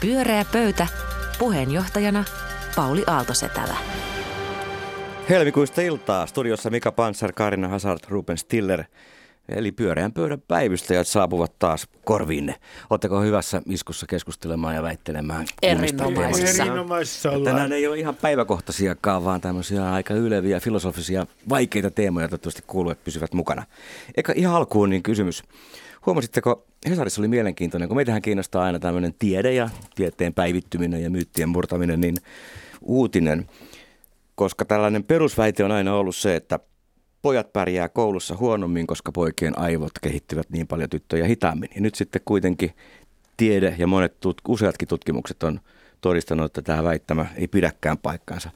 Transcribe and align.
Pyöreä 0.00 0.44
pöytä. 0.52 0.86
Puheenjohtajana 1.38 2.24
Pauli 2.76 3.04
Aaltosetälä. 3.06 3.76
Helmikuista 5.28 5.80
iltaa. 5.80 6.26
Studiossa 6.26 6.70
Mika 6.70 6.92
Panzer, 6.92 7.32
Karina 7.32 7.68
Hazard, 7.68 8.00
Ruben 8.08 8.38
Stiller. 8.38 8.84
Eli 9.48 9.72
pyöreän 9.72 10.12
pöydän 10.12 10.42
päivystäjät 10.48 11.06
saapuvat 11.06 11.58
taas 11.58 11.88
korviinne. 12.04 12.54
Oletteko 12.90 13.20
hyvässä 13.20 13.62
iskussa 13.66 14.06
keskustelemaan 14.06 14.74
ja 14.74 14.82
väittelemään? 14.82 15.46
Erinomaisessa. 15.62 16.62
Erinomaisessa 16.62 17.30
Tänään 17.44 17.72
ei 17.72 17.86
ole 17.86 17.98
ihan 17.98 18.14
päiväkohtaisiakaan, 18.14 19.24
vaan 19.24 19.40
tämmöisiä 19.40 19.92
aika 19.92 20.14
yleviä, 20.14 20.60
filosofisia, 20.60 21.26
vaikeita 21.48 21.90
teemoja. 21.90 22.28
Toivottavasti 22.28 22.62
kuuluvat 22.66 23.04
pysyvät 23.04 23.32
mukana. 23.34 23.66
Eikä 24.16 24.32
ihan 24.36 24.54
alkuun 24.54 24.90
niin 24.90 25.02
kysymys. 25.02 25.42
Huomasitteko, 26.06 26.66
Hesarissa 26.88 27.20
oli 27.20 27.28
mielenkiintoinen, 27.28 27.88
kun 27.88 27.96
meitähän 27.96 28.22
kiinnostaa 28.22 28.64
aina 28.64 28.78
tämmöinen 28.78 29.14
tiede 29.18 29.52
ja 29.52 29.68
tieteen 29.94 30.34
päivittyminen 30.34 31.02
ja 31.02 31.10
myyttien 31.10 31.48
murtaminen, 31.48 32.00
niin 32.00 32.16
uutinen. 32.82 33.46
Koska 34.34 34.64
tällainen 34.64 35.04
perusväite 35.04 35.64
on 35.64 35.72
aina 35.72 35.94
ollut 35.94 36.16
se, 36.16 36.36
että 36.36 36.58
pojat 37.22 37.52
pärjää 37.52 37.88
koulussa 37.88 38.36
huonommin, 38.36 38.86
koska 38.86 39.12
poikien 39.12 39.58
aivot 39.58 39.92
kehittyvät 40.02 40.50
niin 40.50 40.66
paljon 40.66 40.90
tyttöjä 40.90 41.26
hitaammin. 41.26 41.68
Ja 41.74 41.80
nyt 41.80 41.94
sitten 41.94 42.22
kuitenkin 42.24 42.70
tiede 43.36 43.74
ja 43.78 43.86
monet 43.86 44.12
tut- 44.12 44.40
useatkin 44.48 44.88
tutkimukset 44.88 45.42
on 45.42 45.60
todistanut, 46.00 46.46
että 46.46 46.62
tämä 46.62 46.84
väittämä 46.84 47.26
ei 47.36 47.48
pidäkään 47.48 47.98
paikkaansa. 47.98 48.50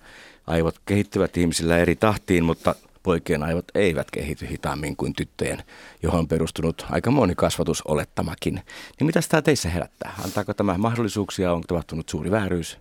Aivot 0.46 0.80
kehittyvät 0.84 1.36
ihmisillä 1.36 1.78
eri 1.78 1.96
tahtiin, 1.96 2.44
mutta 2.44 2.74
poikien 3.02 3.42
aivot 3.42 3.64
eivät 3.74 4.10
kehity 4.10 4.48
hitaammin 4.48 4.96
kuin 4.96 5.12
tyttöjen, 5.12 5.62
johon 6.02 6.20
on 6.20 6.28
perustunut 6.28 6.86
aika 6.90 7.10
moni 7.10 7.34
kasvatusolettamakin. 7.34 8.54
Niin 8.54 9.06
mitä 9.06 9.20
tämä 9.28 9.42
teissä 9.42 9.68
herättää? 9.68 10.14
Antaako 10.24 10.54
tämä 10.54 10.78
mahdollisuuksia? 10.78 11.52
On 11.52 11.60
tapahtunut 11.60 12.08
suuri 12.08 12.30
vääryys? 12.30 12.78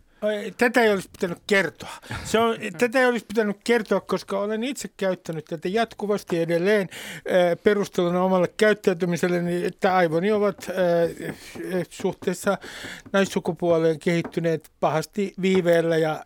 Tätä 0.58 0.82
ei 0.82 0.92
olisi 0.92 1.10
pitänyt 1.10 1.38
kertoa. 1.48 1.90
Se 2.24 2.40
on, 2.40 2.58
tätä 2.78 3.00
ei 3.00 3.06
olisi 3.06 3.26
pitänyt 3.26 3.58
kertoa, 3.64 4.02
koska 4.02 4.40
olen 4.40 4.64
itse 4.64 4.90
käyttänyt 4.98 5.46
tätä 5.46 5.68
jatkuvasti 5.68 6.42
edelleen 6.42 6.90
äh, 6.92 7.58
perusteluna 7.64 8.24
omalle 8.24 8.48
käyttäytymiselle, 8.58 9.66
että 9.66 9.96
aivoni 9.96 10.32
ovat 10.32 10.68
äh, 10.70 11.36
suhteessa 11.90 12.58
naissukupuoleen 13.14 14.00
kehittyneet 14.00 14.70
pahasti 14.80 15.34
viiveellä 15.42 15.98
ja 15.98 16.24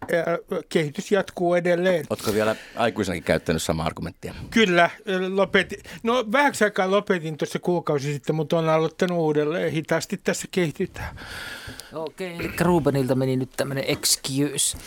kehitys 0.69 1.11
jatkuu 1.11 1.55
edelleen. 1.55 2.05
Oletko 2.09 2.33
vielä 2.33 2.55
aikuisenakin 2.75 3.23
käyttänyt 3.23 3.61
samaa 3.61 3.85
argumenttia? 3.85 4.33
Kyllä, 4.50 4.89
lopetin. 5.30 5.80
No 6.03 6.25
vähäksi 6.31 6.63
aikaa 6.63 6.91
lopetin 6.91 7.38
tuossa 7.38 7.59
kuukausi 7.59 8.13
sitten, 8.13 8.35
mutta 8.35 8.57
olen 8.59 8.69
aloittanut 8.69 9.17
uudelleen. 9.17 9.72
Hitaasti 9.72 10.17
tässä 10.23 10.47
kehitytään. 10.52 11.16
Okei, 11.94 12.35
eli 12.35 12.52
Rubenilta 12.59 13.16
meni 13.16 13.35
nyt 13.35 13.50
tämmöinen 13.57 13.83
excuse. 13.88 14.78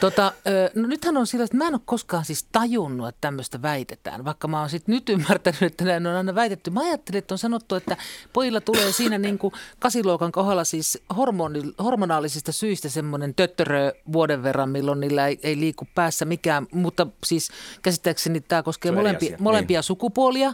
Tota, 0.00 0.32
no 0.74 0.86
nythän 0.86 1.16
on 1.16 1.26
sillä, 1.26 1.44
että 1.44 1.56
mä 1.56 1.66
en 1.66 1.74
ole 1.74 1.80
koskaan 1.84 2.24
siis 2.24 2.46
tajunnut, 2.52 3.08
että 3.08 3.20
tämmöistä 3.20 3.62
väitetään, 3.62 4.24
vaikka 4.24 4.48
mä 4.48 4.60
oon 4.60 4.70
sitten 4.70 4.94
nyt 4.94 5.08
ymmärtänyt, 5.08 5.62
että 5.62 5.84
näin 5.84 6.06
on 6.06 6.16
aina 6.16 6.34
väitetty. 6.34 6.70
Mä 6.70 6.80
ajattelin, 6.80 7.18
että 7.18 7.34
on 7.34 7.38
sanottu, 7.38 7.74
että 7.74 7.96
pojilla 8.32 8.60
tulee 8.60 8.92
siinä 8.92 9.18
niin 9.18 9.38
kuin 9.38 9.54
kasiluokan 9.78 10.32
kohdalla 10.32 10.64
siis 10.64 11.02
hormoni, 11.16 11.60
hormonaalisista 11.78 12.52
syistä 12.52 12.88
semmoinen 12.88 13.34
töttörö 13.34 13.92
vuoden 14.12 14.42
verran, 14.42 14.68
milloin 14.68 15.00
niillä 15.00 15.26
ei, 15.26 15.40
ei 15.42 15.60
liiku 15.60 15.86
päässä 15.94 16.24
mikään, 16.24 16.66
mutta 16.72 17.06
siis 17.26 17.50
käsittääkseni 17.82 18.40
tämä 18.40 18.62
koskee 18.62 18.92
molempia, 18.92 19.36
molempia 19.40 19.82
sukupuolia, 19.82 20.52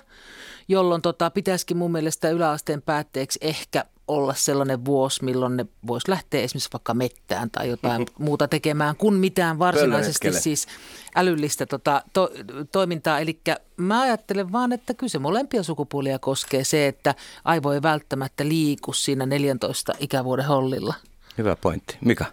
jolloin 0.68 1.02
tota, 1.02 1.30
pitäisikin 1.30 1.76
mun 1.76 1.92
mielestä 1.92 2.30
yläasteen 2.30 2.82
päätteeksi 2.82 3.38
ehkä 3.42 3.84
olla 4.10 4.34
sellainen 4.34 4.84
vuosi, 4.84 5.24
milloin 5.24 5.56
ne 5.56 5.66
voisi 5.86 6.10
lähteä 6.10 6.40
esimerkiksi 6.40 6.72
vaikka 6.72 6.94
mettään 6.94 7.50
tai 7.50 7.68
jotain 7.68 8.06
muuta 8.18 8.48
tekemään, 8.48 8.96
kuin 8.96 9.14
mitään 9.14 9.58
varsinaisesti 9.58 10.32
siis 10.32 10.66
älyllistä 11.14 11.66
tota, 11.66 12.02
to, 12.12 12.30
toimintaa. 12.72 13.20
Eli 13.20 13.40
mä 13.76 14.00
ajattelen 14.00 14.52
vaan, 14.52 14.72
että 14.72 14.94
kyllä 14.94 15.10
se 15.10 15.18
molempia 15.18 15.62
sukupuolia 15.62 16.18
koskee 16.18 16.64
se, 16.64 16.86
että 16.86 17.14
aivo 17.44 17.72
ei 17.72 17.82
välttämättä 17.82 18.48
liiku 18.48 18.92
siinä 18.92 19.26
14 19.26 19.92
ikävuoden 20.00 20.46
hollilla. 20.46 20.94
Hyvä 21.38 21.56
pointti. 21.56 21.96
Mika? 22.00 22.24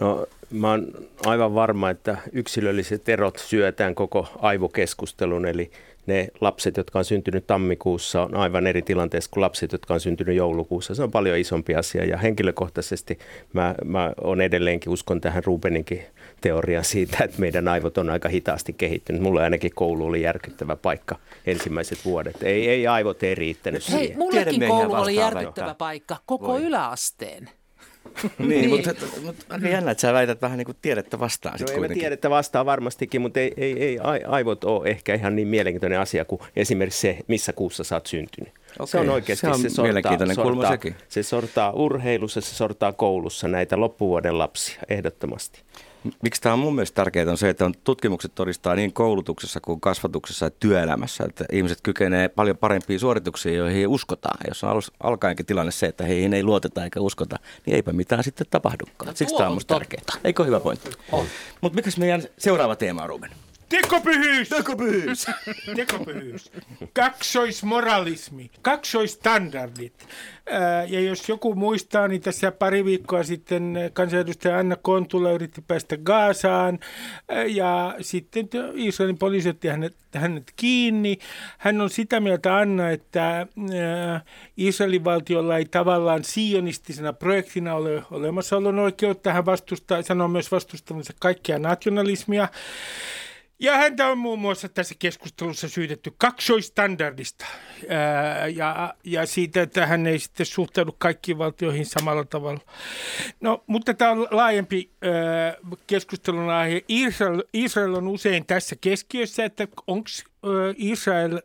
No, 0.00 0.26
mä 0.50 0.70
oon 0.70 0.86
aivan 1.26 1.54
varma, 1.54 1.90
että 1.90 2.18
yksilölliset 2.32 3.08
erot 3.08 3.38
syötään 3.38 3.94
koko 3.94 4.28
aivokeskustelun, 4.38 5.46
eli 5.46 5.70
ne 6.06 6.28
lapset, 6.40 6.76
jotka 6.76 6.98
on 6.98 7.04
syntynyt 7.04 7.46
tammikuussa, 7.46 8.22
on 8.22 8.36
aivan 8.36 8.66
eri 8.66 8.82
tilanteessa 8.82 9.30
kuin 9.30 9.42
lapset, 9.42 9.72
jotka 9.72 9.94
on 9.94 10.00
syntynyt 10.00 10.36
joulukuussa. 10.36 10.94
Se 10.94 11.02
on 11.02 11.10
paljon 11.10 11.38
isompi 11.38 11.74
asia 11.74 12.04
ja 12.04 12.16
henkilökohtaisesti 12.16 13.18
mä, 13.52 13.74
mä 13.84 14.12
on 14.20 14.40
edelleenkin 14.40 14.92
uskon 14.92 15.20
tähän 15.20 15.44
Rubeninkin 15.44 16.02
teoriaan 16.40 16.84
siitä, 16.84 17.24
että 17.24 17.40
meidän 17.40 17.68
aivot 17.68 17.98
on 17.98 18.10
aika 18.10 18.28
hitaasti 18.28 18.72
kehittynyt. 18.72 19.22
Mulla 19.22 19.42
ainakin 19.42 19.74
koulu 19.74 20.06
oli 20.06 20.22
järkyttävä 20.22 20.76
paikka 20.76 21.16
ensimmäiset 21.46 22.04
vuodet. 22.04 22.42
Ei, 22.42 22.68
ei 22.68 22.86
aivot 22.86 23.22
ei 23.22 23.34
riittänyt 23.34 23.90
Hei, 23.90 23.98
siihen. 23.98 24.18
mullekin 24.18 24.44
Tiedemiehiä 24.44 24.76
koulu 24.76 24.94
oli 24.94 25.16
järkyttävä 25.16 25.74
paikka, 25.74 26.16
koko 26.26 26.46
Voi. 26.46 26.62
yläasteen. 26.62 27.50
Niin, 28.38 28.70
mutta, 28.70 28.90
mutta 29.24 29.44
aika 29.48 29.68
jännä, 29.68 29.90
että 29.90 30.00
sä 30.02 30.12
väität 30.12 30.42
vähän 30.42 30.58
niin 30.58 30.66
kuin 30.66 30.76
tiedettä 30.82 31.18
vastaan 31.20 31.56
No 31.60 31.66
ei 31.68 31.74
mä 31.74 31.78
kuitenkin. 31.78 32.00
tiedä, 32.00 32.14
että 32.14 32.30
vastaa 32.30 32.66
varmastikin, 32.66 33.20
mutta 33.20 33.40
ei, 33.40 33.52
ei, 33.56 33.82
ei 33.84 33.98
ai- 33.98 34.24
aivot 34.28 34.64
ole 34.64 34.88
ehkä 34.88 35.14
ihan 35.14 35.36
niin 35.36 35.48
mielenkiintoinen 35.48 36.00
asia 36.00 36.24
kuin 36.24 36.40
esimerkiksi 36.56 37.00
se, 37.00 37.18
missä 37.26 37.52
kuussa 37.52 37.84
sä 37.84 37.96
oot 37.96 38.06
syntynyt. 38.06 38.52
se 38.66 38.82
Okei, 38.82 39.00
on 39.00 39.08
oikeasti, 39.14 39.46
se 39.46 39.50
on 39.52 39.58
se, 39.60 39.68
sortaa, 39.70 40.16
sortaa, 40.34 40.70
sekin. 40.70 40.94
se 41.08 41.22
sortaa 41.22 41.72
urheilussa, 41.72 42.40
se 42.40 42.54
sortaa 42.54 42.92
koulussa 42.92 43.48
näitä 43.48 43.80
loppuvuoden 43.80 44.38
lapsia 44.38 44.80
ehdottomasti. 44.88 45.62
Miksi 46.22 46.40
tämä 46.40 46.52
on 46.52 46.58
mun 46.58 46.74
mielestä 46.74 46.94
tärkeää 46.94 47.30
on 47.30 47.38
se, 47.38 47.48
että 47.48 47.64
on 47.64 47.74
tutkimukset 47.84 48.34
todistaa 48.34 48.74
niin 48.74 48.92
koulutuksessa 48.92 49.60
kuin 49.60 49.80
kasvatuksessa 49.80 50.46
ja 50.46 50.50
työelämässä, 50.50 51.24
että 51.28 51.44
ihmiset 51.52 51.78
kykenee 51.82 52.28
paljon 52.28 52.56
parempiin 52.56 53.00
suorituksiin, 53.00 53.56
joihin 53.56 53.88
uskotaan. 53.88 54.38
Jos 54.48 54.64
on 54.64 54.70
alus, 54.70 54.92
alkaenkin 55.00 55.46
tilanne 55.46 55.72
se, 55.72 55.86
että 55.86 56.04
heihin 56.04 56.34
ei 56.34 56.42
luoteta 56.42 56.84
eikä 56.84 57.00
uskota, 57.00 57.38
niin 57.66 57.74
eipä 57.74 57.92
mitään 57.92 58.24
sitten 58.24 58.46
tapahdukaan. 58.50 59.06
No 59.06 59.12
Siksi 59.16 59.36
tämä 59.36 59.48
on 59.48 59.54
musta 59.54 59.74
tärkeää. 59.74 60.02
Eikö 60.24 60.44
hyvä 60.44 60.60
pointti? 60.60 60.90
Mutta 61.60 61.76
mikäs 61.76 61.98
meidän 61.98 62.22
seuraava 62.38 62.76
teema 62.76 63.02
on, 63.02 63.08
Ruben? 63.08 63.30
Tekopyhyys! 63.82 64.48
Tekopyhyys! 64.48 65.26
Tekopyhyys. 65.76 66.52
Kaksoismoralismi. 66.92 68.50
Kaksoistandardit. 68.62 70.08
Ää, 70.50 70.84
Ja 70.84 71.00
jos 71.00 71.28
joku 71.28 71.54
muistaa, 71.54 72.08
niin 72.08 72.20
tässä 72.20 72.52
pari 72.52 72.84
viikkoa 72.84 73.22
sitten 73.22 73.78
kansanedustaja 73.92 74.58
Anna 74.58 74.76
Kontula 74.76 75.30
yritti 75.30 75.62
päästä 75.66 75.96
Gaasaan 75.96 76.78
ää, 77.28 77.44
ja 77.44 77.94
sitten 78.00 78.48
Israelin 78.74 79.18
poliisi 79.18 79.48
otti 79.48 79.68
hänet, 79.68 79.96
hänet 80.14 80.52
kiinni. 80.56 81.18
Hän 81.58 81.80
on 81.80 81.90
sitä 81.90 82.20
mieltä 82.20 82.56
Anna, 82.56 82.90
että 82.90 83.26
ää, 83.30 84.20
Israelin 84.56 85.04
valtiolla 85.04 85.56
ei 85.56 85.64
tavallaan 85.64 86.24
sionistisena 86.24 87.12
projektina 87.12 87.74
ole 87.74 88.02
olemassaolon 88.10 88.78
oikeutta. 88.78 89.32
Hän 89.32 89.46
vastustaa, 89.46 90.02
sanoo 90.02 90.28
myös 90.28 90.52
vastustavansa 90.52 91.12
kaikkea 91.20 91.58
nationalismia. 91.58 92.48
Ja 93.58 93.76
häntä 93.76 94.06
on 94.06 94.18
muun 94.18 94.38
muassa 94.38 94.68
tässä 94.68 94.94
keskustelussa 94.98 95.68
syytetty 95.68 96.12
kaksoistandardista 96.18 97.46
ja, 98.54 98.94
ja 99.04 99.26
siitä, 99.26 99.62
että 99.62 99.86
hän 99.86 100.06
ei 100.06 100.18
sitten 100.18 100.46
suhtaudu 100.46 100.94
kaikkiin 100.98 101.38
valtioihin 101.38 101.86
samalla 101.86 102.24
tavalla. 102.24 102.60
No, 103.40 103.64
mutta 103.66 103.94
tämä 103.94 104.10
on 104.10 104.28
laajempi 104.30 104.90
ää, 105.02 105.56
keskustelun 105.86 106.50
aihe. 106.50 106.84
Israel, 106.88 107.42
Israel 107.52 107.94
on 107.94 108.08
usein 108.08 108.46
tässä 108.46 108.76
keskiössä, 108.80 109.44
että 109.44 109.68
onko 109.86 110.08
Israel 110.76 111.40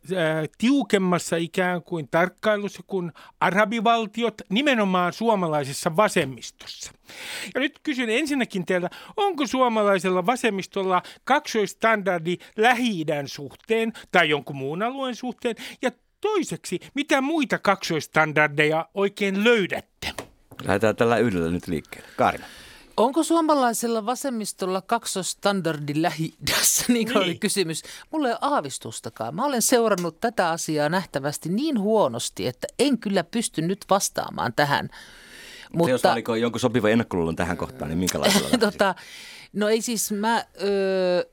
tiukemmassa 0.57 1.35
ikään 1.35 1.83
kuin 1.83 2.07
tarkkailussa 2.11 2.83
kuin 2.87 3.11
arabivaltiot 3.39 4.41
nimenomaan 4.49 5.13
suomalaisessa 5.13 5.95
vasemmistossa. 5.95 6.91
Ja 7.55 7.61
nyt 7.61 7.79
kysyn 7.83 8.09
ensinnäkin 8.09 8.65
teiltä, 8.65 8.89
onko 9.17 9.47
suomalaisella 9.47 10.25
vasemmistolla 10.25 11.01
kaksoistandardi 11.23 12.37
lähi 12.57 13.05
suhteen 13.25 13.93
tai 14.11 14.29
jonkun 14.29 14.55
muun 14.55 14.83
alueen 14.83 15.15
suhteen? 15.15 15.55
Ja 15.81 15.91
toiseksi, 16.21 16.79
mitä 16.95 17.21
muita 17.21 17.59
kaksoistandardeja 17.59 18.89
oikein 18.93 19.43
löydätte? 19.43 20.13
Lähdetään 20.63 20.95
tällä 20.95 21.17
yhdellä 21.17 21.51
nyt 21.51 21.67
liikkeelle. 21.67 22.09
Kaarina. 22.17 22.45
Onko 22.99 23.23
suomalaisella 23.23 24.05
vasemmistolla 24.05 24.81
kaksostandardi 24.81 26.01
lähi 26.01 26.33
niin 26.87 27.07
kuin 27.07 27.17
oli 27.17 27.25
Niin. 27.25 27.39
kysymys. 27.39 27.83
Mulla 28.11 28.27
ei 28.27 28.31
ole 28.31 28.39
aavistustakaan. 28.53 29.35
Mä 29.35 29.45
olen 29.45 29.61
seurannut 29.61 30.19
tätä 30.19 30.49
asiaa 30.49 30.89
nähtävästi 30.89 31.49
niin 31.49 31.79
huonosti, 31.79 32.47
että 32.47 32.67
en 32.79 32.97
kyllä 32.97 33.23
pysty 33.23 33.61
nyt 33.61 33.85
vastaamaan 33.89 34.53
tähän. 34.53 34.89
Mutta 35.73 35.89
jos 35.91 36.05
oliko 36.05 36.35
jonkun 36.35 36.59
sopiva 36.59 36.89
ennakkoluulon 36.89 37.35
tähän 37.35 37.57
kohtaan, 37.57 37.89
niin 37.89 37.97
minkälaisella 37.99 38.57
tota, 38.71 38.95
no 39.53 39.69
ei 39.69 39.81
siis 39.81 40.11
mä, 40.11 40.45
öö, 40.63 41.23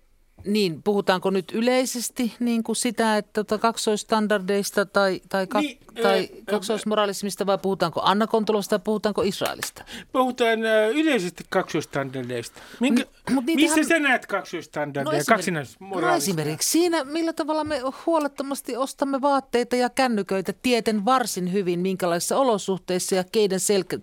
Niin, 0.47 0.83
puhutaanko 0.83 1.31
nyt 1.31 1.53
yleisesti 1.53 2.35
niin 2.41 2.63
kuin 2.63 2.77
sitä, 2.77 3.17
että 3.17 3.33
tota 3.33 3.59
kaksoistandardeista 3.59 4.87
tai, 4.87 5.21
tai, 5.29 5.47
ka, 5.47 5.61
Niin, 5.61 5.79
tai 6.03 6.29
ö, 6.33 6.43
kaksoismoralismista 6.51 7.47
vai 7.47 7.59
puhutaanko 7.59 8.01
Anna 8.05 8.27
Kontulasta 8.27 8.79
vai 8.79 8.83
puhutaanko 8.85 9.23
Israelista? 9.23 9.85
Puhutaan 10.13 10.67
äh, 10.67 10.91
yleisesti 10.91 11.45
kaksoistandardeista. 11.49 12.61
Minkä, 12.81 13.05
M- 13.31 13.35
mut 13.35 13.45
missä 13.45 13.83
sä 13.85 13.99
näet 13.99 14.27
kaksoistandardeja, 14.27 15.19
no 15.19 15.25
kaksinaismoralismia? 15.29 16.11
no 16.11 16.17
esimerkiksi 16.17 16.71
siinä, 16.71 17.05
millä 17.05 17.33
tavalla 17.33 17.65
me 17.65 17.81
huolettomasti 18.07 18.77
ostamme 18.77 19.21
vaatteita 19.21 19.77
ja 19.77 19.91
kännyköitä 19.91 20.53
tieten 20.63 21.05
varsin 21.05 21.53
hyvin, 21.53 21.81
minkälaisissa 21.81 22.37
olosuhteissa 22.37 23.15
ja 23.15 23.25
keiden 23.33 23.61
selkä, 23.61 23.99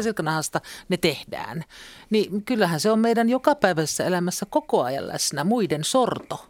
selkänahasta 0.00 0.60
ne 0.88 0.96
tehdään. 0.96 1.64
Niin 2.10 2.42
kyllähän 2.44 2.80
se 2.80 2.90
on 2.90 2.98
meidän 2.98 3.28
jokapäiväisessä 3.28 4.04
elämässä 4.04 4.46
koko 4.50 4.82
ajan 4.82 5.08
läsnä, 5.08 5.44
muiden 5.44 5.84
sorto. 5.84 6.46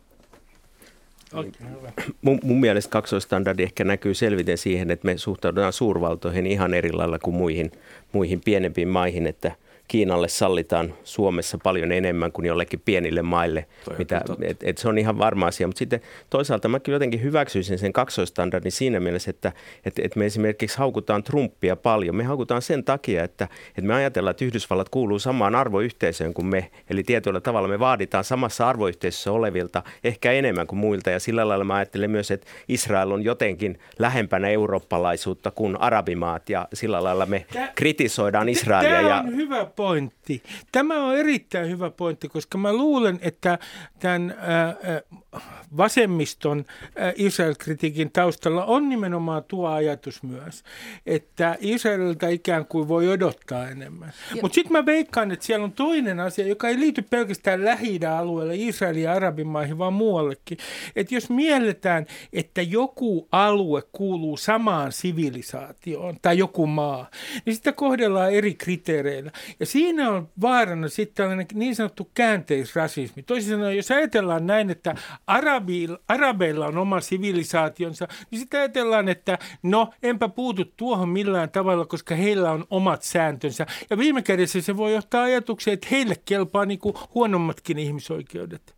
Mun, 2.22 2.40
mun 2.42 2.60
mielestä 2.60 2.90
kaksoistandardi 2.90 3.62
ehkä 3.62 3.84
näkyy 3.84 4.14
selviten 4.14 4.58
siihen, 4.58 4.90
että 4.90 5.06
me 5.06 5.18
suhtaudutaan 5.18 5.72
suurvaltoihin 5.72 6.46
ihan 6.46 6.74
eri 6.74 6.92
lailla 6.92 7.18
kuin 7.18 7.36
muihin, 7.36 7.72
muihin 8.12 8.40
pienempiin 8.44 8.88
maihin, 8.88 9.26
että 9.26 9.52
Kiinalle 9.88 10.28
sallitaan 10.28 10.94
Suomessa 11.04 11.58
paljon 11.62 11.92
enemmän 11.92 12.32
kuin 12.32 12.46
jollekin 12.46 12.82
pienille 12.84 13.22
maille. 13.22 13.66
Toi 13.84 13.98
Mitä, 13.98 14.22
et, 14.42 14.62
et 14.62 14.78
se 14.78 14.88
on 14.88 14.98
ihan 14.98 15.18
varma 15.18 15.46
asia, 15.46 15.66
mutta 15.66 15.78
sitten 15.78 16.00
toisaalta 16.30 16.68
mä 16.68 16.80
kyllä 16.80 16.96
jotenkin 16.96 17.22
hyväksyisin 17.22 17.78
sen 17.78 17.92
kaksoistandardin 17.92 18.72
siinä 18.72 19.00
mielessä, 19.00 19.30
että 19.30 19.52
et, 19.84 19.98
et 19.98 20.16
me 20.16 20.26
esimerkiksi 20.26 20.78
haukutaan 20.78 21.22
Trumpia 21.22 21.76
paljon. 21.76 22.16
Me 22.16 22.24
haukutaan 22.24 22.62
sen 22.62 22.84
takia, 22.84 23.24
että 23.24 23.48
et 23.78 23.84
me 23.84 23.94
ajatellaan, 23.94 24.30
että 24.30 24.44
Yhdysvallat 24.44 24.88
kuuluu 24.88 25.18
samaan 25.18 25.54
arvoyhteisöön 25.54 26.34
kuin 26.34 26.46
me. 26.46 26.70
Eli 26.90 27.02
tietyllä 27.02 27.40
tavalla 27.40 27.68
me 27.68 27.78
vaaditaan 27.78 28.24
samassa 28.24 28.68
arvoyhteisössä 28.68 29.32
olevilta 29.32 29.82
ehkä 30.04 30.32
enemmän 30.32 30.66
kuin 30.66 30.78
muilta. 30.78 31.10
Ja 31.10 31.20
sillä 31.20 31.48
lailla 31.48 31.64
mä 31.64 31.74
ajattelen 31.74 32.10
myös, 32.10 32.30
että 32.30 32.46
Israel 32.68 33.10
on 33.10 33.24
jotenkin 33.24 33.78
lähempänä 33.98 34.48
eurooppalaisuutta 34.48 35.50
kuin 35.50 35.80
arabimaat. 35.80 36.50
Ja 36.50 36.68
sillä 36.72 37.04
lailla 37.04 37.26
me 37.26 37.46
Tää- 37.52 37.72
kritisoidaan 37.74 38.48
Israelia. 38.48 38.96
Tämä 38.96 39.08
ja, 39.08 39.18
on 39.18 39.36
hyvä 39.36 39.64
pointti. 39.76 40.42
Tämä 40.72 41.04
on 41.06 41.16
erittäin 41.16 41.70
hyvä 41.70 41.90
pointti, 41.90 42.28
koska 42.28 42.58
mä 42.58 42.72
luulen, 42.72 43.18
että 43.22 43.58
tämän 43.98 44.30
äh, 44.30 44.68
äh, 44.94 45.42
vasemmiston 45.76 46.64
äh, 47.00 47.12
Israel-kritiikin 47.16 48.10
taustalla 48.12 48.64
on 48.64 48.88
nimenomaan 48.88 49.44
tuo 49.44 49.68
ajatus 49.68 50.22
myös, 50.22 50.64
että 51.06 51.56
Israelilta 51.60 52.28
ikään 52.28 52.66
kuin 52.66 52.88
voi 52.88 53.08
odottaa 53.08 53.68
enemmän. 53.68 54.12
Mutta 54.42 54.54
sitten 54.54 54.72
mä 54.72 54.86
veikkaan, 54.86 55.30
että 55.30 55.46
siellä 55.46 55.64
on 55.64 55.72
toinen 55.72 56.20
asia, 56.20 56.46
joka 56.46 56.68
ei 56.68 56.80
liity 56.80 57.02
pelkästään 57.02 57.64
lähi 57.64 58.00
alueelle, 58.16 58.56
Israelin 58.56 59.02
ja 59.02 59.12
Arabimaihin, 59.12 59.78
vaan 59.78 59.92
muuallekin. 59.92 60.58
Että 60.96 61.14
jos 61.14 61.30
mielletään, 61.30 62.06
että 62.32 62.62
joku 62.62 63.28
alue 63.32 63.82
kuuluu 63.92 64.36
samaan 64.36 64.92
sivilisaatioon 64.92 66.16
tai 66.22 66.38
joku 66.38 66.66
maa, 66.66 67.10
niin 67.44 67.56
sitä 67.56 67.72
kohdellaan 67.72 68.32
eri 68.32 68.54
kriteereillä. 68.54 69.30
Ja 69.60 69.65
siinä 69.66 70.10
on 70.10 70.28
vaarana 70.40 70.88
sitten 70.88 71.14
tällainen 71.14 71.46
niin 71.54 71.76
sanottu 71.76 72.10
käänteisrasismi. 72.14 73.22
Toisin 73.22 73.50
sanoen, 73.50 73.76
jos 73.76 73.90
ajatellaan 73.90 74.46
näin, 74.46 74.70
että 74.70 74.94
arabi, 75.26 75.88
arabeilla 76.08 76.66
on 76.66 76.78
oma 76.78 77.00
sivilisaationsa, 77.00 78.08
niin 78.30 78.38
sitten 78.38 78.60
ajatellaan, 78.60 79.08
että 79.08 79.38
no, 79.62 79.90
enpä 80.02 80.28
puutu 80.28 80.64
tuohon 80.76 81.08
millään 81.08 81.50
tavalla, 81.50 81.86
koska 81.86 82.14
heillä 82.14 82.50
on 82.52 82.64
omat 82.70 83.02
sääntönsä. 83.02 83.66
Ja 83.90 83.98
viime 83.98 84.22
kädessä 84.22 84.60
se 84.60 84.76
voi 84.76 84.92
johtaa 84.94 85.22
ajatukseen, 85.22 85.74
että 85.74 85.88
heille 85.90 86.14
kelpaa 86.24 86.66
niin 86.66 86.78
kuin 86.78 86.94
huonommatkin 87.14 87.78
ihmisoikeudet. 87.78 88.75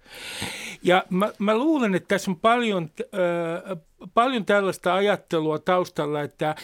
Ja 0.82 1.04
mä, 1.10 1.32
mä 1.38 1.56
luulen, 1.56 1.94
että 1.94 2.08
tässä 2.08 2.30
on 2.30 2.36
paljon, 2.36 2.90
äh, 3.00 3.78
paljon 4.14 4.44
tällaista 4.44 4.94
ajattelua 4.94 5.58
taustalla, 5.58 6.22
että 6.22 6.54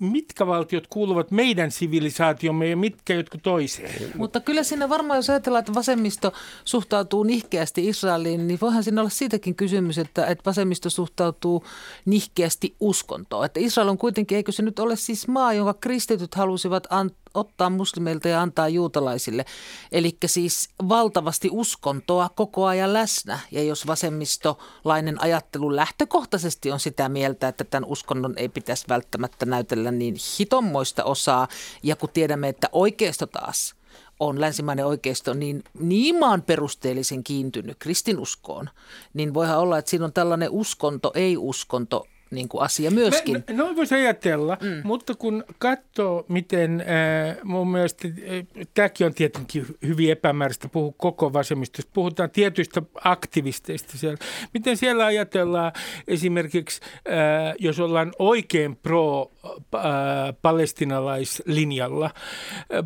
mitkä 0.00 0.46
valtiot 0.46 0.86
kuuluvat 0.86 1.30
meidän 1.30 1.70
sivilisaatiomme 1.70 2.68
ja 2.68 2.76
mitkä 2.76 3.14
jotkut 3.14 3.42
toiseen. 3.42 4.12
Mutta 4.16 4.40
kyllä 4.40 4.62
siinä 4.62 4.88
varmaan, 4.88 5.18
jos 5.18 5.30
ajatellaan, 5.30 5.60
että 5.60 5.74
vasemmisto 5.74 6.32
suhtautuu 6.64 7.22
nihkeästi 7.22 7.88
Israeliin, 7.88 8.46
niin 8.46 8.58
voihan 8.60 8.84
siinä 8.84 9.00
olla 9.00 9.10
siitäkin 9.10 9.54
kysymys, 9.54 9.98
että, 9.98 10.26
että 10.26 10.44
vasemmisto 10.46 10.90
suhtautuu 10.90 11.64
nihkeästi 12.04 12.74
uskontoon. 12.80 13.44
Että 13.44 13.60
Israel 13.60 13.88
on 13.88 13.98
kuitenkin, 13.98 14.36
eikö 14.36 14.52
se 14.52 14.62
nyt 14.62 14.78
ole 14.78 14.96
siis 14.96 15.28
maa, 15.28 15.52
jonka 15.52 15.74
kristityt 15.74 16.34
halusivat 16.34 16.86
antaa 16.90 17.21
ottaa 17.34 17.70
muslimeilta 17.70 18.28
ja 18.28 18.42
antaa 18.42 18.68
juutalaisille. 18.68 19.44
Eli 19.92 20.16
siis 20.26 20.70
valtavasti 20.88 21.48
uskontoa 21.52 22.28
koko 22.28 22.66
ajan 22.66 22.92
läsnä. 22.92 23.38
Ja 23.50 23.62
jos 23.62 23.86
vasemmistolainen 23.86 25.22
ajattelu 25.22 25.76
lähtökohtaisesti 25.76 26.72
on 26.72 26.80
sitä 26.80 27.08
mieltä, 27.08 27.48
että 27.48 27.64
tämän 27.64 27.90
uskonnon 27.90 28.34
ei 28.36 28.48
pitäisi 28.48 28.84
välttämättä 28.88 29.46
näytellä 29.46 29.90
niin 29.90 30.16
hitommoista 30.38 31.04
osaa, 31.04 31.48
ja 31.82 31.96
kun 31.96 32.08
tiedämme, 32.12 32.48
että 32.48 32.68
oikeisto 32.72 33.26
taas 33.26 33.74
on 34.20 34.40
länsimainen 34.40 34.86
oikeisto 34.86 35.34
niin, 35.34 35.64
niin 35.78 36.18
maan 36.18 36.42
perusteellisen 36.42 37.24
kiintynyt 37.24 37.76
kristinuskoon, 37.78 38.70
niin 39.14 39.34
voihan 39.34 39.58
olla, 39.58 39.78
että 39.78 39.90
siinä 39.90 40.04
on 40.04 40.12
tällainen 40.12 40.50
uskonto, 40.50 41.12
ei-uskonto 41.14 42.06
niin 42.32 42.48
kuin 42.48 42.62
asia 42.62 42.90
myöskin. 42.90 43.44
Me, 43.48 43.54
noin 43.54 43.76
voisi 43.76 43.94
ajatella, 43.94 44.58
mm. 44.62 44.80
mutta 44.84 45.14
kun 45.14 45.44
katsoo, 45.58 46.24
miten 46.28 46.80
äh, 46.80 47.36
mun 47.44 47.70
mielestä, 47.70 48.08
äh, 48.08 48.66
tämäkin 48.74 49.06
on 49.06 49.14
tietenkin 49.14 49.66
hyvin 49.86 50.10
epämääräistä 50.10 50.68
puhua 50.68 50.92
koko 50.96 51.32
vasemmistosta, 51.32 51.90
puhutaan 51.94 52.30
tietyistä 52.30 52.82
aktivisteista 53.04 53.98
siellä. 53.98 54.18
Miten 54.54 54.76
siellä 54.76 55.04
ajatellaan 55.04 55.72
esimerkiksi, 56.08 56.80
äh, 56.96 57.54
jos 57.58 57.80
ollaan 57.80 58.12
oikein 58.18 58.76
pro 58.76 59.30
äh, 59.44 59.50
äh, 59.74 60.34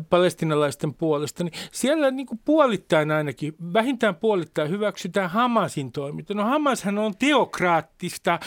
palestinalaisten 0.09 0.93
puolesta, 0.93 1.43
niin 1.43 1.53
siellä 1.71 2.11
niin 2.11 2.27
kuin 2.27 2.39
puolittain 2.45 3.11
ainakin, 3.11 3.55
vähintään 3.73 4.15
puolittain 4.15 4.69
hyväksytään 4.69 5.29
Hamasin 5.29 5.91
toiminta. 5.91 6.33
No 6.33 6.43
Hamashan 6.43 6.97
on 6.97 7.13
teokraattista 7.19 8.39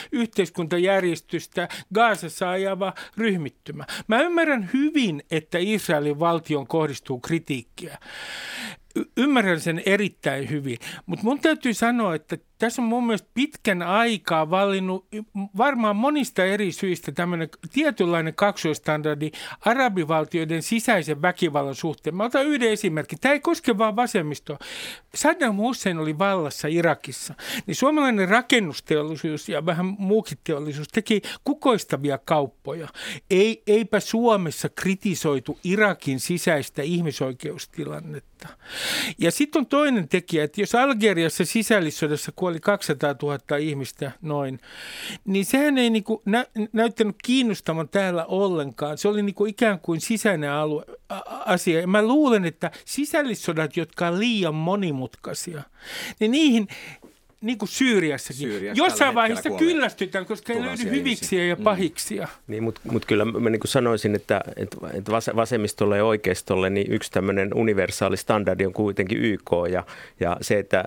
yhteiskuntajärjestystä 0.98 1.68
Gaasassa 1.94 2.50
ajava 2.50 2.94
ryhmittymä. 3.16 3.84
Mä 4.08 4.20
ymmärrän 4.22 4.70
hyvin, 4.72 5.22
että 5.30 5.58
Israelin 5.60 6.18
valtion 6.18 6.66
kohdistuu 6.66 7.20
kritiikkiä. 7.20 7.98
Y- 8.96 9.04
ymmärrän 9.16 9.60
sen 9.60 9.82
erittäin 9.86 10.50
hyvin, 10.50 10.78
mutta 11.06 11.24
mun 11.24 11.40
täytyy 11.40 11.74
sanoa, 11.74 12.14
että 12.14 12.38
tässä 12.60 12.82
on 12.82 12.88
mun 12.88 13.06
mielestä 13.06 13.28
pitkän 13.34 13.82
aikaa 13.82 14.50
vallinnut 14.50 15.06
varmaan 15.56 15.96
monista 15.96 16.44
eri 16.44 16.72
syistä 16.72 17.12
tämmöinen 17.12 17.48
tietynlainen 17.72 18.34
kaksoistandardi 18.34 19.30
arabivaltioiden 19.60 20.62
sisäisen 20.62 21.22
väkivallan 21.22 21.74
suhteen. 21.74 22.16
Mä 22.16 22.24
otan 22.24 22.46
yhden 22.46 22.70
esimerkin. 22.70 23.20
Tämä 23.20 23.32
ei 23.32 23.40
koske 23.40 23.78
vaan 23.78 23.96
vasemmistoa. 23.96 24.58
Saddam 25.14 25.56
Hussein 25.56 25.98
oli 25.98 26.18
vallassa 26.18 26.68
Irakissa, 26.68 27.34
niin 27.66 27.74
suomalainen 27.74 28.28
rakennusteollisuus 28.28 29.48
ja 29.48 29.66
vähän 29.66 29.86
muukin 29.98 30.38
teollisuus 30.44 30.88
teki 30.88 31.22
kukoistavia 31.44 32.18
kauppoja. 32.18 32.88
Ei, 33.30 33.62
eipä 33.66 34.00
Suomessa 34.00 34.68
kritisoitu 34.68 35.58
Irakin 35.64 36.20
sisäistä 36.20 36.82
ihmisoikeustilannetta. 36.82 38.48
Ja 39.18 39.30
sitten 39.30 39.60
on 39.60 39.66
toinen 39.66 40.08
tekijä, 40.08 40.44
että 40.44 40.60
jos 40.60 40.74
Algeriassa 40.74 41.44
sisällissodassa 41.44 42.32
kuoli 42.36 42.49
200 42.60 43.14
000 43.22 43.56
ihmistä 43.56 44.12
noin, 44.22 44.60
niin 45.24 45.44
sehän 45.44 45.78
ei 45.78 45.90
niinku 45.90 46.22
nä- 46.24 46.46
näyttänyt 46.72 47.16
kiinnostavan 47.24 47.88
täällä 47.88 48.24
ollenkaan. 48.24 48.98
Se 48.98 49.08
oli 49.08 49.22
niinku 49.22 49.46
ikään 49.46 49.80
kuin 49.80 50.00
sisäinen 50.00 50.50
alue, 50.52 50.84
a- 51.08 51.20
asia. 51.46 51.80
Ja 51.80 51.86
mä 51.86 52.02
luulen, 52.02 52.44
että 52.44 52.70
sisällissodat, 52.84 53.76
jotka 53.76 54.06
on 54.06 54.18
liian 54.18 54.54
monimutkaisia, 54.54 55.62
niin 56.20 56.30
niihin 56.30 56.68
niin 57.40 57.58
kuin 57.58 57.68
Syyriassakin. 57.68 58.36
Syyriassa 58.36 58.84
Jossain 58.84 59.14
vaiheessa 59.14 59.48
kuolee 59.48 59.66
kyllästytään, 59.66 60.26
koska 60.26 60.52
ei 60.52 60.62
löydy 60.62 60.90
hyviksiä 60.90 61.44
ja 61.44 61.56
pahiksia. 61.56 62.28
Niin, 62.46 62.62
mutta 62.62 62.80
mut 62.92 63.04
kyllä 63.04 63.24
mä 63.24 63.50
niin 63.50 63.60
kuin 63.60 63.70
sanoisin, 63.70 64.14
että, 64.14 64.40
että 64.56 64.76
että 64.94 65.12
vas- 65.12 65.36
vasemmistolle 65.36 65.96
ja 65.96 66.04
oikeistolle 66.04 66.70
niin 66.70 66.92
yksi 66.92 67.10
tämmöinen 67.12 67.54
universaali 67.54 68.16
standardi 68.16 68.66
on 68.66 68.72
kuitenkin 68.72 69.18
YK 69.18 69.50
ja, 69.72 69.84
ja 70.20 70.36
se, 70.40 70.58
että 70.58 70.84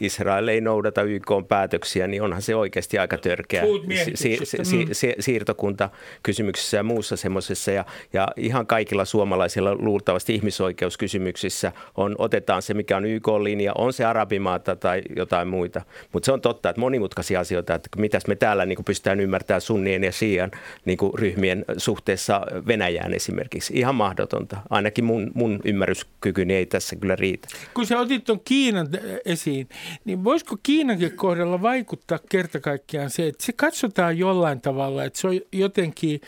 Israel 0.00 0.48
ei 0.48 0.60
noudata 0.60 1.02
YK 1.02 1.30
päätöksiä, 1.48 2.06
niin 2.06 2.22
onhan 2.22 2.42
se 2.42 2.56
oikeasti 2.56 2.98
aika 2.98 3.18
törkeä 3.18 3.62
si- 3.62 3.86
miehityksestä, 3.86 4.64
si- 4.64 4.76
mm. 4.76 4.86
si- 4.86 4.94
si- 4.94 5.14
siirtokunta 5.20 5.90
kysymyksissä 6.22 6.76
ja 6.76 6.82
muussa 6.82 7.16
semmoisessa. 7.16 7.70
Ja, 7.70 7.84
ja 8.12 8.28
ihan 8.36 8.66
kaikilla 8.66 9.04
suomalaisilla 9.04 9.74
luultavasti 9.74 10.34
ihmisoikeuskysymyksissä 10.34 11.72
on, 11.96 12.14
otetaan 12.18 12.62
se, 12.62 12.74
mikä 12.74 12.96
on 12.96 13.04
YK-linja, 13.06 13.72
on 13.78 13.92
se 13.92 14.04
arabimaata 14.04 14.76
tai 14.76 15.02
jotain 15.16 15.48
muita. 15.48 15.82
Mutta 16.12 16.26
se 16.26 16.32
on 16.32 16.40
totta, 16.40 16.68
että 16.70 16.80
monimutkaisia 16.80 17.40
asioita, 17.40 17.74
että 17.74 17.88
mitäs 17.96 18.26
me 18.26 18.36
täällä 18.36 18.66
niin 18.66 18.84
pystytään 18.84 19.20
ymmärtämään 19.20 19.60
sunnien 19.60 20.04
ja 20.04 20.12
shian 20.12 20.50
niin 20.84 20.98
ryhmien 21.14 21.64
suhteessa 21.76 22.40
Venäjään 22.66 23.14
esimerkiksi. 23.14 23.72
Ihan 23.76 23.94
mahdotonta. 23.94 24.56
Ainakin 24.70 25.04
mun, 25.04 25.30
mun 25.34 25.60
ymmärryskykyni 25.64 26.54
ei 26.54 26.66
tässä 26.66 26.96
kyllä 26.96 27.16
riitä. 27.16 27.48
kun 27.74 27.86
sä 27.86 27.98
otit 27.98 28.24
tuon 28.24 28.40
Kiinan 28.44 28.88
äh, 28.94 29.00
esiin, 29.24 29.68
niin 30.04 30.24
voisiko 30.24 30.56
Kiinankin 30.62 31.16
kohdalla 31.16 31.62
vaikuttaa 31.62 32.18
kerta 32.30 32.60
kaikkiaan 32.60 33.10
se, 33.10 33.26
että 33.26 33.44
se 33.44 33.52
katsotaan 33.52 34.18
jollain 34.18 34.60
tavalla, 34.60 35.04
että 35.04 35.20
se 35.20 35.28
on 35.28 35.40
jotenkin 35.52 36.20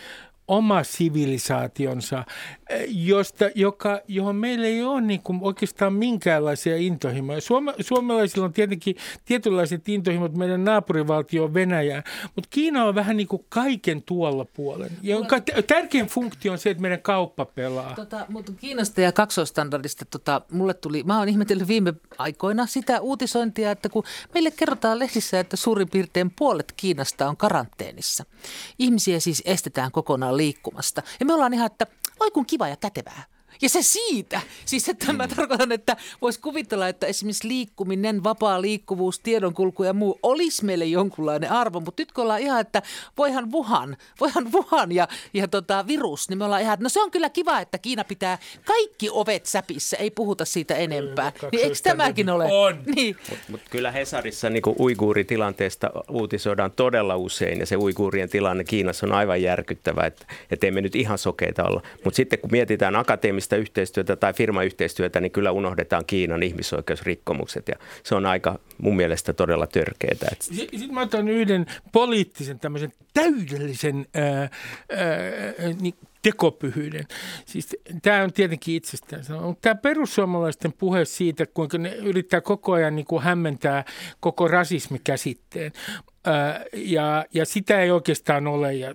oma 0.49 0.83
sivilisaationsa, 0.83 2.25
eh, 2.71 2.87
josta, 2.89 3.45
joka, 3.55 4.01
johon 4.09 4.37
meillä 4.37 4.67
ei 4.67 4.83
ole 4.83 5.01
niin 5.01 5.23
kuin 5.23 5.39
oikeastaan 5.43 5.93
minkäänlaisia 5.93 6.77
intohimoja. 6.77 7.41
Suome, 7.41 7.75
suomalaisilla 7.81 8.45
on 8.45 8.53
tietenkin 8.53 8.97
tietynlaiset 9.25 9.89
intohimot 9.89 10.37
meidän 10.37 10.65
naapurivaltio 10.65 11.55
Venäjään, 11.55 12.03
mutta 12.35 12.49
Kiina 12.51 12.85
on 12.85 12.95
vähän 12.95 13.17
niin 13.17 13.29
kuin 13.29 13.45
kaiken 13.49 14.03
tuolla 14.03 14.45
puolen. 14.45 14.91
Jonka 15.03 15.37
tärkein 15.67 16.07
funktio 16.07 16.53
on 16.53 16.59
se, 16.59 16.71
että 16.71 16.81
meidän 16.81 17.03
kauppa 17.03 17.45
pelaa. 17.45 17.95
Tota, 17.95 18.27
mutta 18.29 18.53
Kiinasta 18.61 19.01
ja 19.01 19.13
kaksoistandardista 19.13 20.05
tota, 20.05 20.41
mulle 20.53 20.75
tuli, 20.75 21.03
mä 21.03 21.19
oon 21.19 21.29
ihmetellyt 21.29 21.69
viime 21.69 21.95
aikoina 22.19 22.67
sitä 22.67 23.01
uutisointia, 23.01 23.71
että 23.71 23.89
kun 23.89 24.05
meille 24.35 24.51
kerrotaan 24.51 24.99
lehdissä, 24.99 25.41
että 25.41 25.57
suurin 25.57 25.91
piirtein 25.91 26.31
puolet 26.31 26.73
Kiinasta 26.77 27.29
on 27.29 27.37
karanteenissa. 27.37 28.25
Ihmisiä 28.79 29.21
siis 29.21 29.43
estetään 29.45 29.93
kokonaan 29.93 30.32
liikkumasta. 30.37 31.03
Ja 31.21 31.27
me 31.27 31.35
ollaan 31.35 31.55
ihan, 31.55 31.67
että 31.67 31.87
oi 32.21 32.31
kun 32.31 32.47
kiva 32.47 32.69
ja 32.69 32.77
kätevää. 32.77 33.23
Ja 33.63 33.69
se 33.69 33.83
siitä. 33.83 34.41
Siis 34.65 34.89
että 34.89 35.13
mä 35.13 35.27
mm. 35.27 35.35
tarkoitan, 35.35 35.73
että 35.73 35.97
voisi 36.23 36.41
kuvitella, 36.41 36.89
että 36.89 37.07
esimerkiksi 37.07 37.49
liikkuminen, 37.49 38.25
vapaa 38.25 38.63
liikkuvuus, 38.63 39.19
tiedonkulku 39.19 39.85
ja 39.85 39.93
muu 39.93 40.19
olisi 40.23 40.65
meille 40.65 40.85
jonkunlainen 40.85 41.51
arvo. 41.51 41.81
Mutta 41.81 42.03
nyt 42.03 42.13
kun 42.13 42.23
ollaan 42.23 42.41
ihan, 42.41 42.61
että 42.61 42.83
voihan 43.19 43.53
Wuhan, 43.53 43.97
voihan 44.21 44.53
Wuhan 44.53 44.93
ja, 44.93 45.09
ja 45.35 45.49
tota 45.49 45.87
virus, 45.87 46.29
niin 46.29 46.39
me 46.39 46.45
ollaan 46.45 46.63
ihan, 46.63 46.75
että 46.75 46.85
no 46.85 46.89
se 46.89 47.03
on 47.03 47.11
kyllä 47.11 47.31
kiva, 47.31 47.61
että 47.61 47.79
Kiina 47.79 48.05
pitää 48.05 48.39
kaikki 48.65 49.09
ovet 49.11 49.47
säpissä, 49.47 49.97
ei 49.97 50.11
puhuta 50.11 50.45
siitä 50.45 50.75
enempää. 50.75 51.33
Niin 51.53 51.65
eikö 51.65 51.77
tämäkin 51.83 52.31
ole? 52.31 52.45
On. 52.45 52.83
Niin. 52.97 53.17
Mutta 53.31 53.45
mut 53.49 53.61
kyllä 53.71 53.91
Hesarissa 53.91 54.51
niin 54.51 54.63
uiguuritilanteesta 54.79 55.91
uutisoidaan 56.11 56.71
todella 56.71 57.17
usein 57.17 57.61
ja 57.61 57.67
se 57.67 57.77
uiguurien 57.77 58.29
tilanne 58.29 58.65
Kiinassa 58.65 59.07
on 59.07 59.13
aivan 59.13 59.43
järkyttävä, 59.43 60.07
että, 60.07 60.27
että 60.51 60.67
emme 60.67 60.81
nyt 60.81 60.97
ihan 60.97 61.19
sokeita 61.19 61.65
olla. 61.65 61.83
Mutta 62.05 62.17
sitten 62.17 62.39
kun 62.39 62.51
mietitään 62.53 62.97
akateemista 62.97 63.42
kansainvälistä 63.43 63.57
yhteistyötä 63.57 64.17
tai 64.17 64.33
firmayhteistyötä, 64.33 65.21
niin 65.21 65.33
kyllä 65.33 65.51
unohdetaan 65.51 66.05
Kiinan 66.07 66.43
ihmisoikeusrikkomukset 66.43 67.69
ja 67.69 67.77
se 68.03 68.15
on 68.15 68.27
aika 68.27 68.59
mun 68.79 68.97
mielestä 68.97 69.33
todella 69.33 69.67
törkeää. 69.67 70.37
Sitten 70.41 70.95
mä 70.95 71.01
otan 71.01 71.29
yhden 71.29 71.67
poliittisen 71.93 72.59
tämmöisen 72.59 72.93
täydellisen 73.15 74.07
ää, 74.15 74.41
ää, 74.41 74.49
niin 75.81 75.95
tekopyhyyden. 76.23 77.05
Siis, 77.47 77.77
tämä 78.03 78.23
on 78.23 78.33
tietenkin 78.33 78.75
itsestään 78.75 79.25
sanonut. 79.25 79.61
Tämä 79.61 79.75
perussuomalaisten 79.75 80.73
puhe 80.73 81.05
siitä, 81.05 81.47
kuinka 81.47 81.79
ne 81.79 81.95
yrittää 81.95 82.41
koko 82.41 82.73
ajan 82.73 82.97
niin 82.97 83.07
kuin 83.07 83.23
hämmentää 83.23 83.85
koko 84.21 84.49
rasismikäsitteen. 84.49 85.73
Ja, 86.73 87.25
ja 87.35 87.45
sitä 87.45 87.81
ei 87.81 87.91
oikeastaan 87.91 88.47
ole. 88.47 88.75
Ja 88.75 88.95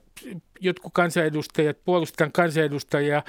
jotkut 0.59 0.93
kansanedustajat, 0.93 1.83
puolustan 1.85 2.31
kansanedustajia, 2.31 3.23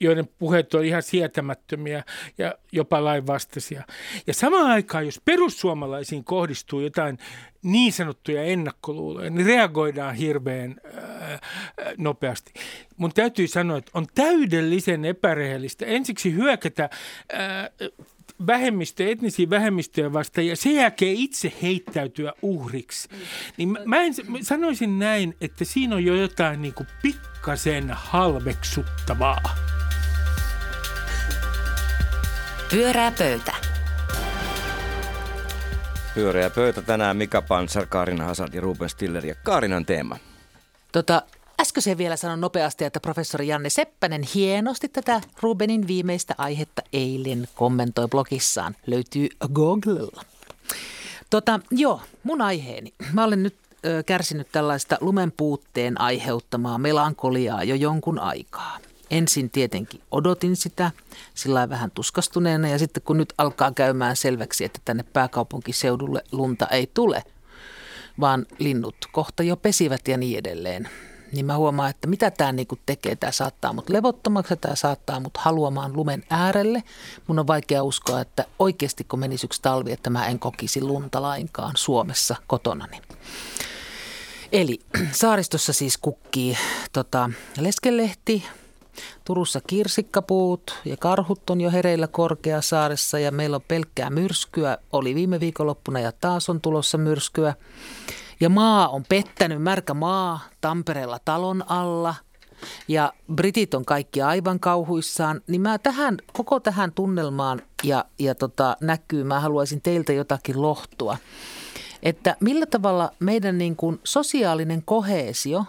joiden 0.00 0.28
puheet 0.38 0.74
on 0.74 0.84
ihan 0.84 1.02
sietämättömiä 1.02 2.04
ja 2.38 2.54
jopa 2.72 3.04
lainvastaisia. 3.04 3.82
Ja 4.26 4.34
samaan 4.34 4.70
aikaan, 4.70 5.06
jos 5.06 5.20
perussuomalaisiin 5.24 6.24
kohdistuu 6.24 6.80
jotain 6.80 7.18
niin 7.62 7.92
sanottuja 7.92 8.42
ennakkoluuloja, 8.42 9.30
niin 9.30 9.46
reagoidaan 9.46 10.14
hirveän 10.14 10.76
ää, 10.94 11.38
nopeasti. 11.98 12.52
Mun 12.96 13.12
täytyy 13.14 13.48
sanoa, 13.48 13.78
että 13.78 13.90
on 13.94 14.06
täydellisen 14.14 15.04
epärehellistä 15.04 15.86
ensiksi 15.86 16.34
hyökätä 16.34 16.90
ää, 17.32 17.70
vähemmistö, 18.46 19.10
etnisiä 19.10 19.50
vähemmistöjä 19.50 20.12
vastaan 20.12 20.46
ja 20.46 20.56
sen 20.56 20.74
jälkeen 20.74 21.16
itse 21.16 21.52
heittäytyä 21.62 22.32
uhriksi. 22.42 23.08
Niin 23.56 23.68
mä, 23.68 23.78
mä, 23.84 24.02
en, 24.02 24.14
mä 24.28 24.38
sanoisin 24.42 24.98
näin, 24.98 25.36
että 25.40 25.64
siinä 25.64 25.94
on 25.94 26.04
jo 26.04 26.14
jotain 26.14 26.62
niin 26.62 26.74
kuin 26.74 26.86
pikkasen 27.02 27.90
halveksuttavaa. 27.90 29.54
Pyörää 32.70 33.12
pöytä. 33.18 33.52
Pyöreä 36.14 36.50
pöytä 36.50 36.82
tänään 36.82 37.16
Mika 37.16 37.42
Pansar, 37.42 37.86
Kaarina 37.86 38.24
Hasard 38.24 38.54
ja 38.54 38.60
Ruben 38.60 38.88
Stiller 38.88 39.26
ja 39.26 39.34
Kaarinan 39.34 39.86
teema. 39.86 40.16
Tota, 40.92 41.22
Äskeisen 41.64 41.98
vielä 41.98 42.16
sanon 42.16 42.40
nopeasti, 42.40 42.84
että 42.84 43.00
professori 43.00 43.48
Janne 43.48 43.70
Seppänen 43.70 44.22
hienosti 44.34 44.88
tätä 44.88 45.20
Rubenin 45.40 45.86
viimeistä 45.86 46.34
aihetta 46.38 46.82
eilen 46.92 47.48
kommentoi 47.54 48.08
blogissaan. 48.08 48.76
Löytyy 48.86 49.28
Googlella. 49.54 50.22
Tota, 51.30 51.60
joo, 51.70 52.00
mun 52.22 52.40
aiheeni. 52.40 52.94
Mä 53.12 53.24
olen 53.24 53.42
nyt 53.42 53.54
ö, 53.86 54.02
kärsinyt 54.06 54.48
tällaista 54.52 54.98
lumen 55.00 55.32
puutteen 55.32 56.00
aiheuttamaa 56.00 56.78
melankoliaa 56.78 57.64
jo 57.64 57.74
jonkun 57.74 58.18
aikaa. 58.18 58.78
Ensin 59.10 59.50
tietenkin 59.50 60.00
odotin 60.10 60.56
sitä 60.56 60.90
sillä 61.34 61.68
vähän 61.68 61.90
tuskastuneena 61.90 62.68
ja 62.68 62.78
sitten 62.78 63.02
kun 63.02 63.16
nyt 63.16 63.34
alkaa 63.38 63.72
käymään 63.72 64.16
selväksi, 64.16 64.64
että 64.64 64.78
tänne 64.84 65.04
pääkaupunkiseudulle 65.12 66.22
lunta 66.32 66.66
ei 66.66 66.90
tule, 66.94 67.22
vaan 68.20 68.46
linnut 68.58 68.96
kohta 69.12 69.42
jo 69.42 69.56
pesivät 69.56 70.08
ja 70.08 70.16
niin 70.16 70.38
edelleen, 70.38 70.88
niin 71.34 71.46
mä 71.46 71.56
huomaan, 71.56 71.90
että 71.90 72.06
mitä 72.06 72.30
tämä 72.30 72.52
niinku 72.52 72.78
tekee. 72.86 73.16
Tämä 73.16 73.32
saattaa 73.32 73.72
mut 73.72 73.88
levottomaksi, 73.88 74.56
tämä 74.56 74.74
saattaa 74.74 75.20
mut 75.20 75.36
haluamaan 75.36 75.96
lumen 75.96 76.24
äärelle. 76.30 76.82
Mun 77.26 77.38
on 77.38 77.46
vaikea 77.46 77.82
uskoa, 77.82 78.20
että 78.20 78.44
oikeasti 78.58 79.04
kun 79.04 79.18
menisi 79.18 79.46
yksi 79.46 79.62
talvi, 79.62 79.92
että 79.92 80.10
mä 80.10 80.26
en 80.26 80.38
kokisi 80.38 80.80
lunta 80.80 81.22
lainkaan 81.22 81.72
Suomessa 81.76 82.36
kotonani. 82.46 83.00
Eli 84.52 84.78
saaristossa 85.12 85.72
siis 85.72 85.98
kukkii 85.98 86.56
tota, 86.92 87.30
leskelehti, 87.60 88.44
Turussa 89.24 89.60
kirsikkapuut 89.66 90.78
ja 90.84 90.96
karhut 90.96 91.50
on 91.50 91.60
jo 91.60 91.70
hereillä 91.70 92.06
Korkeasaaressa 92.06 93.18
ja 93.18 93.32
meillä 93.32 93.56
on 93.56 93.64
pelkkää 93.68 94.10
myrskyä. 94.10 94.78
Oli 94.92 95.14
viime 95.14 95.40
viikonloppuna 95.40 96.00
ja 96.00 96.12
taas 96.12 96.48
on 96.48 96.60
tulossa 96.60 96.98
myrskyä. 96.98 97.54
Ja 98.40 98.48
maa 98.48 98.88
on 98.88 99.04
pettänyt, 99.08 99.62
märkä 99.62 99.94
maa 99.94 100.40
Tampereella 100.60 101.18
talon 101.24 101.70
alla. 101.70 102.14
Ja 102.88 103.12
britit 103.34 103.74
on 103.74 103.84
kaikki 103.84 104.22
aivan 104.22 104.60
kauhuissaan. 104.60 105.40
Niin 105.46 105.60
mä 105.60 105.78
tähän, 105.78 106.16
koko 106.32 106.60
tähän 106.60 106.92
tunnelmaan 106.92 107.62
ja, 107.82 108.04
ja 108.18 108.34
tota, 108.34 108.76
näkyy, 108.80 109.24
mä 109.24 109.40
haluaisin 109.40 109.82
teiltä 109.82 110.12
jotakin 110.12 110.62
lohtua. 110.62 111.16
Että 112.02 112.36
millä 112.40 112.66
tavalla 112.66 113.10
meidän 113.20 113.58
niin 113.58 113.76
kuin 113.76 114.00
sosiaalinen 114.04 114.82
kohesio, 114.84 115.64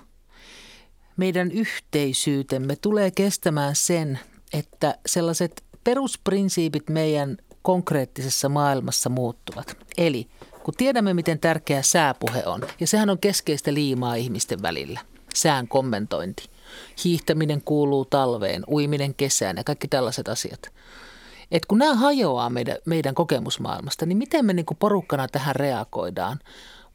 meidän 1.18 1.52
yhteisyytemme 1.52 2.76
tulee 2.76 3.12
kestämään 3.12 3.76
sen, 3.76 4.20
että 4.54 4.98
sellaiset 5.06 5.64
perusprinsiipit 5.84 6.90
meidän 6.90 7.38
konkreettisessa 7.62 8.50
maailmassa 8.50 9.10
muuttuvat. 9.10 9.78
Eli 9.98 10.28
kun 10.66 10.74
tiedämme, 10.78 11.14
miten 11.14 11.40
tärkeä 11.40 11.82
sääpuhe 11.82 12.44
on, 12.46 12.62
ja 12.80 12.88
sehän 12.88 13.10
on 13.10 13.20
keskeistä 13.20 13.74
liimaa 13.74 14.16
ihmisten 14.16 14.62
välillä, 14.62 15.00
sään 15.36 15.68
kommentointi. 15.68 16.50
Hiihtäminen 17.04 17.62
kuuluu 17.62 18.06
talveen, 18.06 18.64
uiminen 18.68 19.14
kesään 19.14 19.58
ja 19.58 19.64
kaikki 19.64 19.88
tällaiset 19.88 20.28
asiat. 20.28 20.72
Et 21.52 21.66
kun 21.66 21.78
nämä 21.78 21.96
hajoaa 21.96 22.50
meidän, 22.50 22.78
meidän 22.86 23.16
kokemusmaailmasta, 23.16 24.06
niin 24.06 24.18
miten 24.18 24.46
me 24.46 24.54
niin 24.54 24.66
porukkana 24.80 25.28
tähän 25.28 25.56
reagoidaan? 25.56 26.40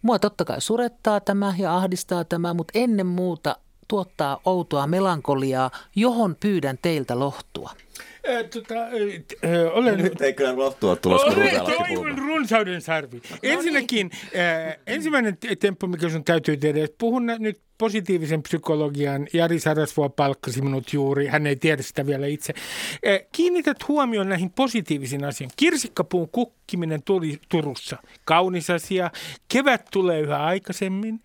Mua 0.03 0.19
totta 0.19 0.45
kai 0.45 0.61
surettaa 0.61 1.21
tämä 1.21 1.55
ja 1.59 1.77
ahdistaa 1.77 2.25
tämä, 2.25 2.55
mutta 2.55 2.79
ennen 2.79 3.07
muuta 3.07 3.57
tuottaa 3.91 4.41
outoa 4.45 4.87
melankoliaa, 4.87 5.71
johon 5.97 6.37
pyydän 6.41 6.79
teiltä 6.83 7.19
lohtua. 7.19 7.71
Tota, 8.51 8.75
olen... 9.73 9.99
Nyt 10.03 10.21
ei 10.21 10.33
kyllä 10.33 10.57
lohtua 10.57 10.97
tulos, 10.97 11.25
kun 11.25 11.35
Toivon 11.35 12.19
runsauden 12.19 12.81
sarvi. 12.81 13.17
No 13.17 13.37
niin. 13.43 13.55
Ensinnäkin 13.55 14.11
äh, 14.15 14.77
ensimmäinen 14.87 15.39
temppu, 15.61 15.87
mikä 15.87 16.09
sun 16.09 16.25
täytyy 16.25 16.57
tehdä, 16.57 16.85
että 16.85 16.97
puhun 16.99 17.27
nyt 17.39 17.61
positiivisen 17.81 18.43
psykologian. 18.43 19.27
Jari 19.33 19.61
Sarasvuo 19.61 20.09
palkkasi 20.09 20.63
minut 20.63 20.93
juuri, 20.93 21.27
hän 21.27 21.47
ei 21.47 21.57
tiedä 21.57 21.83
sitä 21.83 22.07
vielä 22.07 22.27
itse. 22.27 22.55
Kiinnität 23.33 23.89
huomioon 23.89 24.29
näihin 24.29 24.51
positiivisiin 24.51 25.25
asioihin. 25.25 25.55
Kirsikkapuun 25.57 26.29
kukkiminen 26.29 27.03
tuli 27.03 27.39
Turussa. 27.49 27.97
Kaunis 28.25 28.71
asia. 28.71 29.11
Kevät 29.49 29.85
tulee 29.93 30.21
yhä 30.21 30.45
aikaisemmin. 30.45 31.21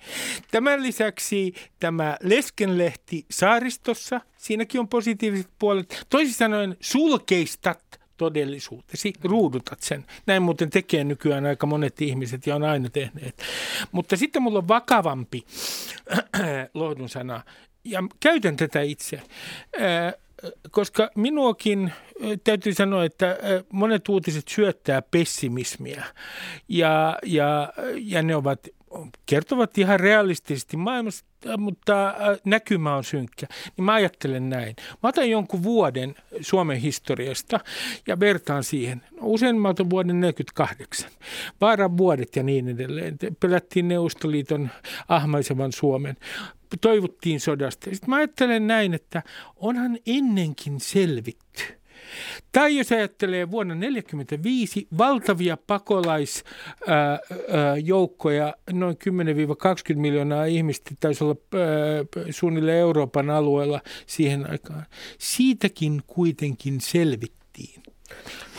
Tämän 0.52 0.84
lisäksi 0.84 1.54
tämä 1.80 2.18
leskenlehti 2.24 3.26
saaristossa. 3.32 4.22
Siinäkin 4.38 4.80
on 4.80 4.88
positiiviset 4.88 5.50
puolet. 5.60 6.06
Toisin 6.10 6.34
sanoen 6.34 6.78
sulkeistat 6.80 8.05
todellisuutesi, 8.17 9.13
ruudutat 9.24 9.81
sen. 9.81 10.05
Näin 10.25 10.43
muuten 10.43 10.69
tekee 10.69 11.03
nykyään 11.03 11.45
aika 11.45 11.67
monet 11.67 12.01
ihmiset 12.01 12.48
ja 12.48 12.55
on 12.55 12.63
aina 12.63 12.89
tehneet. 12.89 13.43
Mutta 13.91 14.17
sitten 14.17 14.41
mulla 14.41 14.60
on 14.60 14.67
vakavampi 14.67 15.45
lohdun 16.74 17.10
sana 17.10 17.41
ja 17.86 18.03
käytän 18.19 18.57
tätä 18.57 18.81
itse, 18.81 19.22
koska 20.72 21.10
minuakin 21.15 21.91
täytyy 22.43 22.74
sanoa, 22.74 23.05
että 23.05 23.38
monet 23.69 24.10
uutiset 24.10 24.48
syöttää 24.48 25.01
pessimismiä 25.01 26.03
ja, 26.69 27.19
ja, 27.25 27.74
ja 27.95 28.22
ne 28.22 28.36
ovat 28.36 28.60
kertovat 29.25 29.78
ihan 29.78 30.00
realistisesti 30.00 30.78
maailmasta, 30.78 31.58
mutta 31.58 32.14
näkymä 32.46 32.96
on 32.96 33.04
synkkä. 33.04 33.48
Niin 33.78 33.86
mä 33.86 33.94
ajattelen 33.94 34.50
näin. 34.50 34.75
Mä 35.04 35.10
otan 35.10 35.30
jonkun 35.30 35.64
vuoden 35.64 36.16
Suomen 36.42 36.78
historiasta 36.78 37.60
ja 38.08 38.20
vertaan 38.20 38.64
siihen. 38.64 39.02
Usein 39.22 39.62
mä 39.62 39.70
otan 39.70 39.90
vuoden 39.90 40.22
48. 40.22 41.12
Vaaran 41.62 41.98
vuodet 41.98 42.36
ja 42.36 42.44
niin 42.44 42.68
edelleen. 42.68 43.18
Pelättiin 43.40 43.88
Neuvostoliiton 43.88 44.70
ahmaisevan 45.08 45.72
Suomen 45.72 46.18
toivottiin 46.82 47.40
sodasta. 47.40 47.86
Sitten 47.86 48.10
mä 48.10 48.16
ajattelen 48.16 48.68
näin, 48.68 48.94
että 48.94 49.24
onhan 49.56 49.98
ennenkin 50.08 50.80
selvitty. 50.80 51.64
Tai 52.52 52.78
jos 52.78 52.92
ajattelee 52.92 53.52
vuonna 53.52 53.74
1945 53.74 54.88
valtavia 54.98 55.58
pakolaisjoukkoja, 55.68 58.56
noin 58.72 58.98
10-20 59.94 59.96
miljoonaa 59.96 60.46
ihmistä 60.46 60.92
taisi 61.00 61.24
olla 61.24 61.36
suunnilleen 62.30 62.80
Euroopan 62.80 63.30
alueella 63.30 63.82
siihen 64.06 64.52
aikaan. 64.52 64.86
Siitäkin 65.18 66.02
kuitenkin 66.08 66.82
selvittiin. 66.82 67.84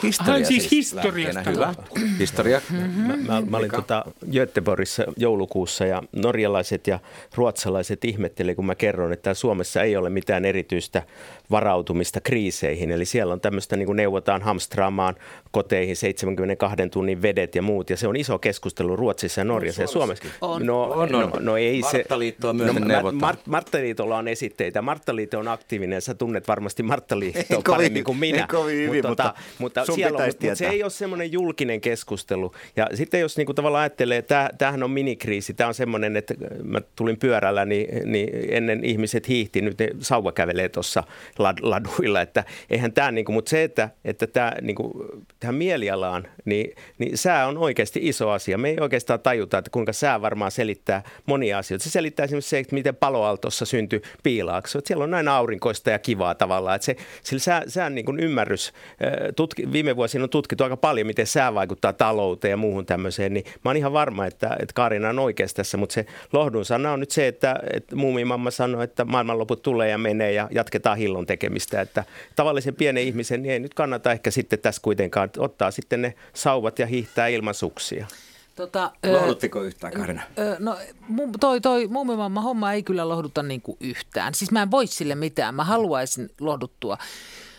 Historia 0.02 0.46
siis 0.46 0.70
historiasta. 0.70 1.50
Hyvä. 1.50 1.74
Historia. 2.18 2.60
Mm-hmm. 2.70 3.02
Mä, 3.02 3.16
mä, 3.16 3.42
mä 3.50 3.56
olin 3.56 3.70
tota 3.70 4.04
Göteborgissa 4.32 5.04
joulukuussa 5.16 5.86
ja 5.86 6.02
norjalaiset 6.12 6.86
ja 6.86 6.98
ruotsalaiset 7.34 8.04
ihmetteli, 8.04 8.54
kun 8.54 8.66
mä 8.66 8.74
kerron, 8.74 9.12
että 9.12 9.34
Suomessa 9.34 9.82
ei 9.82 9.96
ole 9.96 10.10
mitään 10.10 10.44
erityistä 10.44 11.02
varautumista 11.50 12.20
kriiseihin. 12.20 12.90
Eli 12.90 13.04
siellä 13.04 13.32
on 13.32 13.40
tämmöistä 13.40 13.76
niin 13.76 13.86
kuin 13.86 13.96
neuvotaan 13.96 14.42
hamstraamaan 14.42 15.14
koteihin 15.56 15.96
72 15.96 16.76
tunnin 16.90 17.22
vedet 17.22 17.54
ja 17.54 17.62
muut. 17.62 17.90
Ja 17.90 17.96
se 17.96 18.08
on 18.08 18.16
iso 18.16 18.38
keskustelu 18.38 18.96
Ruotsissa 18.96 19.40
ja 19.40 19.44
Norjassa 19.44 19.82
ja 19.82 19.86
Suomessa. 19.88 20.24
On. 20.40 20.66
No, 20.66 20.82
On, 20.82 21.08
no, 21.08 21.18
on. 21.18 21.44
no 21.44 21.56
ei 21.56 21.82
se. 21.82 21.96
Marttaliittoa 21.96 22.52
myöten 22.52 22.82
no. 22.82 23.10
Mart- 23.10 23.42
Marttaliitolla 23.46 24.18
on 24.18 24.28
esitteitä. 24.28 24.82
Marttaliitto 24.82 25.38
on 25.38 25.48
aktiivinen. 25.48 26.02
Sä 26.02 26.14
tunnet 26.14 26.48
varmasti 26.48 26.82
Marttaliittoa 26.82 27.62
kovin- 27.62 27.62
paremmin 27.76 28.04
kuin 28.04 28.18
minä. 28.18 28.40
ei 28.40 28.46
kovin 28.46 28.76
hyvin, 28.88 29.08
mutta 29.08 29.34
mutta 29.58 29.84
sun 29.84 29.94
siellä 29.94 30.18
on, 30.18 30.24
mutta 30.26 30.54
se 30.54 30.66
ei 30.68 30.82
ole 30.82 30.90
semmoinen 30.90 31.32
julkinen 31.32 31.80
keskustelu. 31.80 32.54
Ja 32.76 32.88
sitten 32.94 33.20
jos 33.20 33.36
niin 33.36 33.46
kuin 33.46 33.56
tavallaan 33.56 33.82
ajattelee, 33.82 34.18
että 34.18 34.50
tämähän 34.58 34.82
on 34.82 34.90
minikriisi, 34.90 35.54
tämä 35.54 35.68
on 35.68 35.74
semmoinen, 35.74 36.16
että 36.16 36.34
mä 36.64 36.80
tulin 36.96 37.18
pyörällä, 37.18 37.64
niin, 37.64 38.12
niin 38.12 38.28
ennen 38.50 38.84
ihmiset 38.84 39.28
hiihti, 39.28 39.60
nyt 39.60 39.78
ne 39.78 39.88
sauva 40.00 40.32
kävelee 40.32 40.68
tuossa 40.68 41.04
lad, 41.38 41.58
laduilla, 41.62 42.20
että 42.20 42.44
eihän 42.70 42.92
tämä, 42.92 43.10
niin 43.10 43.24
kuin, 43.24 43.34
mutta 43.34 43.50
se, 43.50 43.62
että, 43.64 43.90
että 44.04 44.26
tämä, 44.26 44.52
niin 44.62 44.76
kuin, 44.76 44.92
tähän 45.46 45.54
mielialaan, 45.54 46.28
niin, 46.44 46.74
niin 46.98 47.18
sää 47.18 47.46
on 47.46 47.58
oikeasti 47.58 48.00
iso 48.02 48.30
asia. 48.30 48.58
Me 48.58 48.68
ei 48.68 48.76
oikeastaan 48.80 49.20
tajuta, 49.20 49.58
että 49.58 49.70
kuinka 49.70 49.92
sää 49.92 50.22
varmaan 50.22 50.50
selittää 50.50 51.02
monia 51.26 51.58
asioita. 51.58 51.84
Se 51.84 51.90
selittää 51.90 52.24
esimerkiksi 52.24 52.50
se, 52.50 52.58
että 52.58 52.74
miten 52.74 52.96
paloaltossa 52.96 53.64
syntyi 53.64 54.02
piilaakso. 54.22 54.78
Että 54.78 54.88
siellä 54.88 55.04
on 55.04 55.10
näin 55.10 55.28
aurinkoista 55.28 55.90
ja 55.90 55.98
kivaa 55.98 56.34
tavallaan. 56.34 56.76
Että 56.76 56.86
se, 56.86 56.96
sillä 57.22 57.40
sää, 57.40 57.62
sään 57.68 57.94
niin 57.94 58.04
kuin 58.04 58.20
ymmärrys, 58.20 58.72
tutki, 59.36 59.72
viime 59.72 59.96
vuosina 59.96 60.24
on 60.24 60.30
tutkittu 60.30 60.64
aika 60.64 60.76
paljon, 60.76 61.06
miten 61.06 61.26
sää 61.26 61.54
vaikuttaa 61.54 61.92
talouteen 61.92 62.50
ja 62.50 62.56
muuhun 62.56 62.86
tämmöiseen, 62.86 63.34
niin 63.34 63.44
mä 63.64 63.70
oon 63.70 63.76
ihan 63.76 63.92
varma, 63.92 64.26
että, 64.26 64.56
että 64.60 64.72
Kaarina 64.74 65.08
on 65.08 65.18
oikeassa 65.18 65.56
tässä, 65.56 65.76
mutta 65.76 65.92
se 65.92 66.06
lohdun 66.32 66.64
sana 66.64 66.92
on 66.92 67.00
nyt 67.00 67.10
se, 67.10 67.26
että, 67.26 67.60
että 67.72 67.96
muumimamma 67.96 68.50
sanoi, 68.50 68.84
että 68.84 69.04
maailmanloput 69.04 69.62
tulee 69.62 69.88
ja 69.88 69.98
menee 69.98 70.32
ja 70.32 70.48
jatketaan 70.50 70.98
hillon 70.98 71.26
tekemistä, 71.26 71.80
että 71.80 72.04
tavallisen 72.36 72.74
pienen 72.74 73.02
ihmisen 73.02 73.42
niin 73.42 73.52
ei 73.52 73.60
nyt 73.60 73.74
kannata 73.74 74.12
ehkä 74.12 74.30
sitten 74.30 74.58
tässä 74.58 74.82
kuitenkaan 74.82 75.25
ottaa 75.38 75.70
sitten 75.70 76.02
ne 76.02 76.14
sauvat 76.34 76.78
ja 76.78 76.86
hiihtää 76.86 77.26
ilman 77.26 77.54
suksia. 77.54 78.06
Tota, 78.56 78.92
Lohduttiko 79.12 79.62
yhtään, 79.62 79.92
Karina? 79.92 80.22
No 80.58 80.78
toi, 81.40 81.60
toi 81.60 81.86
muumimamma 81.86 82.40
homma 82.40 82.72
ei 82.72 82.82
kyllä 82.82 83.08
lohduta 83.08 83.42
niin 83.42 83.62
kuin 83.62 83.76
yhtään. 83.80 84.34
Siis 84.34 84.50
mä 84.50 84.62
en 84.62 84.70
voi 84.70 84.86
sille 84.86 85.14
mitään. 85.14 85.54
Mä 85.54 85.64
haluaisin 85.64 86.30
lohduttua. 86.40 86.98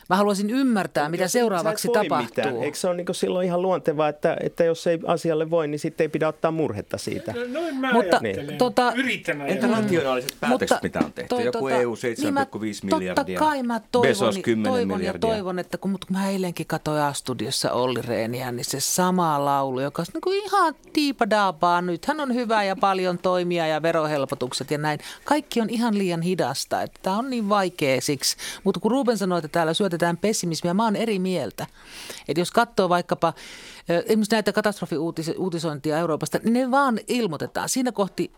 Mä 0.09 0.15
haluaisin 0.15 0.49
ymmärtää, 0.49 1.09
mitä 1.09 1.23
Jos 1.23 1.31
seuraavaksi 1.31 1.87
tapahtuu. 1.87 2.17
Mitään. 2.17 2.63
Eikö 2.63 2.77
se 2.77 2.87
ole 2.87 2.95
niin 2.97 3.05
silloin 3.11 3.45
ihan 3.47 3.61
luontevaa, 3.61 4.09
että, 4.09 4.37
että 4.43 4.63
jos 4.63 4.87
ei 4.87 4.99
asialle 5.05 5.49
voi, 5.49 5.67
niin 5.67 5.79
sitten 5.79 6.05
ei 6.05 6.09
pidä 6.09 6.27
ottaa 6.27 6.51
murhetta 6.51 6.97
siitä? 6.97 7.33
No, 7.33 7.39
noin 7.61 7.75
mä 7.77 7.93
Mutta, 7.93 8.19
ajattelen. 8.23 8.57
tota- 8.57 8.97
Yritän 8.99 9.41
Entä 9.41 9.67
rationaaliset 9.67 10.37
päätökset, 10.39 10.83
mitä 10.83 10.99
on 11.05 11.13
tehty? 11.13 11.29
toi- 11.29 11.45
Joku 11.45 11.59
tota, 11.59 11.75
EU 11.75 11.95
niin 12.23 12.33
mä- 12.33 12.43
7,5 12.43 12.83
miljardia. 12.83 13.15
Totta 13.39 13.39
kai 13.39 13.63
mä 13.63 13.81
toivon, 13.91 14.07
Bezos 14.09 14.37
10 14.37 14.71
toivon 14.71 14.89
ja 14.91 14.97
miljardia. 14.97 15.29
toivon, 15.29 15.59
että 15.59 15.77
kun, 15.77 15.91
mutta 15.91 16.07
kun 16.07 16.17
mä 16.17 16.29
eilenkin 16.29 16.67
katsoin 16.67 17.01
A-studiossa 17.01 17.71
Olli 17.71 18.01
Reeniä, 18.01 18.51
niin 18.51 18.65
se 18.65 18.79
sama 18.79 19.45
laulu, 19.45 19.79
joka 19.79 20.01
on 20.01 20.05
niin 20.13 20.21
kuin 20.21 20.43
ihan 20.45 20.75
tiipadaapaa 20.93 21.81
nyt. 21.81 22.05
Hän 22.05 22.19
on 22.19 22.33
hyvä 22.33 22.63
ja 22.63 22.75
paljon 22.75 23.17
toimia 23.17 23.67
ja 23.67 23.81
verohelpotukset 23.81 24.71
ja 24.71 24.77
näin. 24.77 24.99
Kaikki 25.23 25.61
on 25.61 25.69
ihan 25.69 25.97
liian 25.97 26.21
hidasta. 26.21 26.81
Että 26.81 26.99
tämä 27.03 27.17
on 27.17 27.29
niin 27.29 27.49
vaikea 27.49 28.01
siksi. 28.01 28.37
Mutta 28.63 28.79
kun 28.79 28.91
Ruben 28.91 29.17
sanoi, 29.17 29.37
että 29.39 29.47
täällä 29.47 29.73
syötetään 29.73 29.96
pessimismiä, 30.17 30.73
mä 30.73 30.83
oon 30.83 30.95
eri 30.95 31.19
mieltä. 31.19 31.67
Että 32.27 32.41
jos 32.41 32.51
katsoo 32.51 32.89
vaikkapa 32.89 33.33
esimerkiksi 33.89 34.35
näitä 34.35 34.53
katastrofiuutisointia 34.53 35.97
Euroopasta, 35.97 36.39
niin 36.43 36.53
ne 36.53 36.71
vaan 36.71 36.99
ilmoitetaan. 37.07 37.69
Siinä 37.69 37.91
kohti 37.91 38.31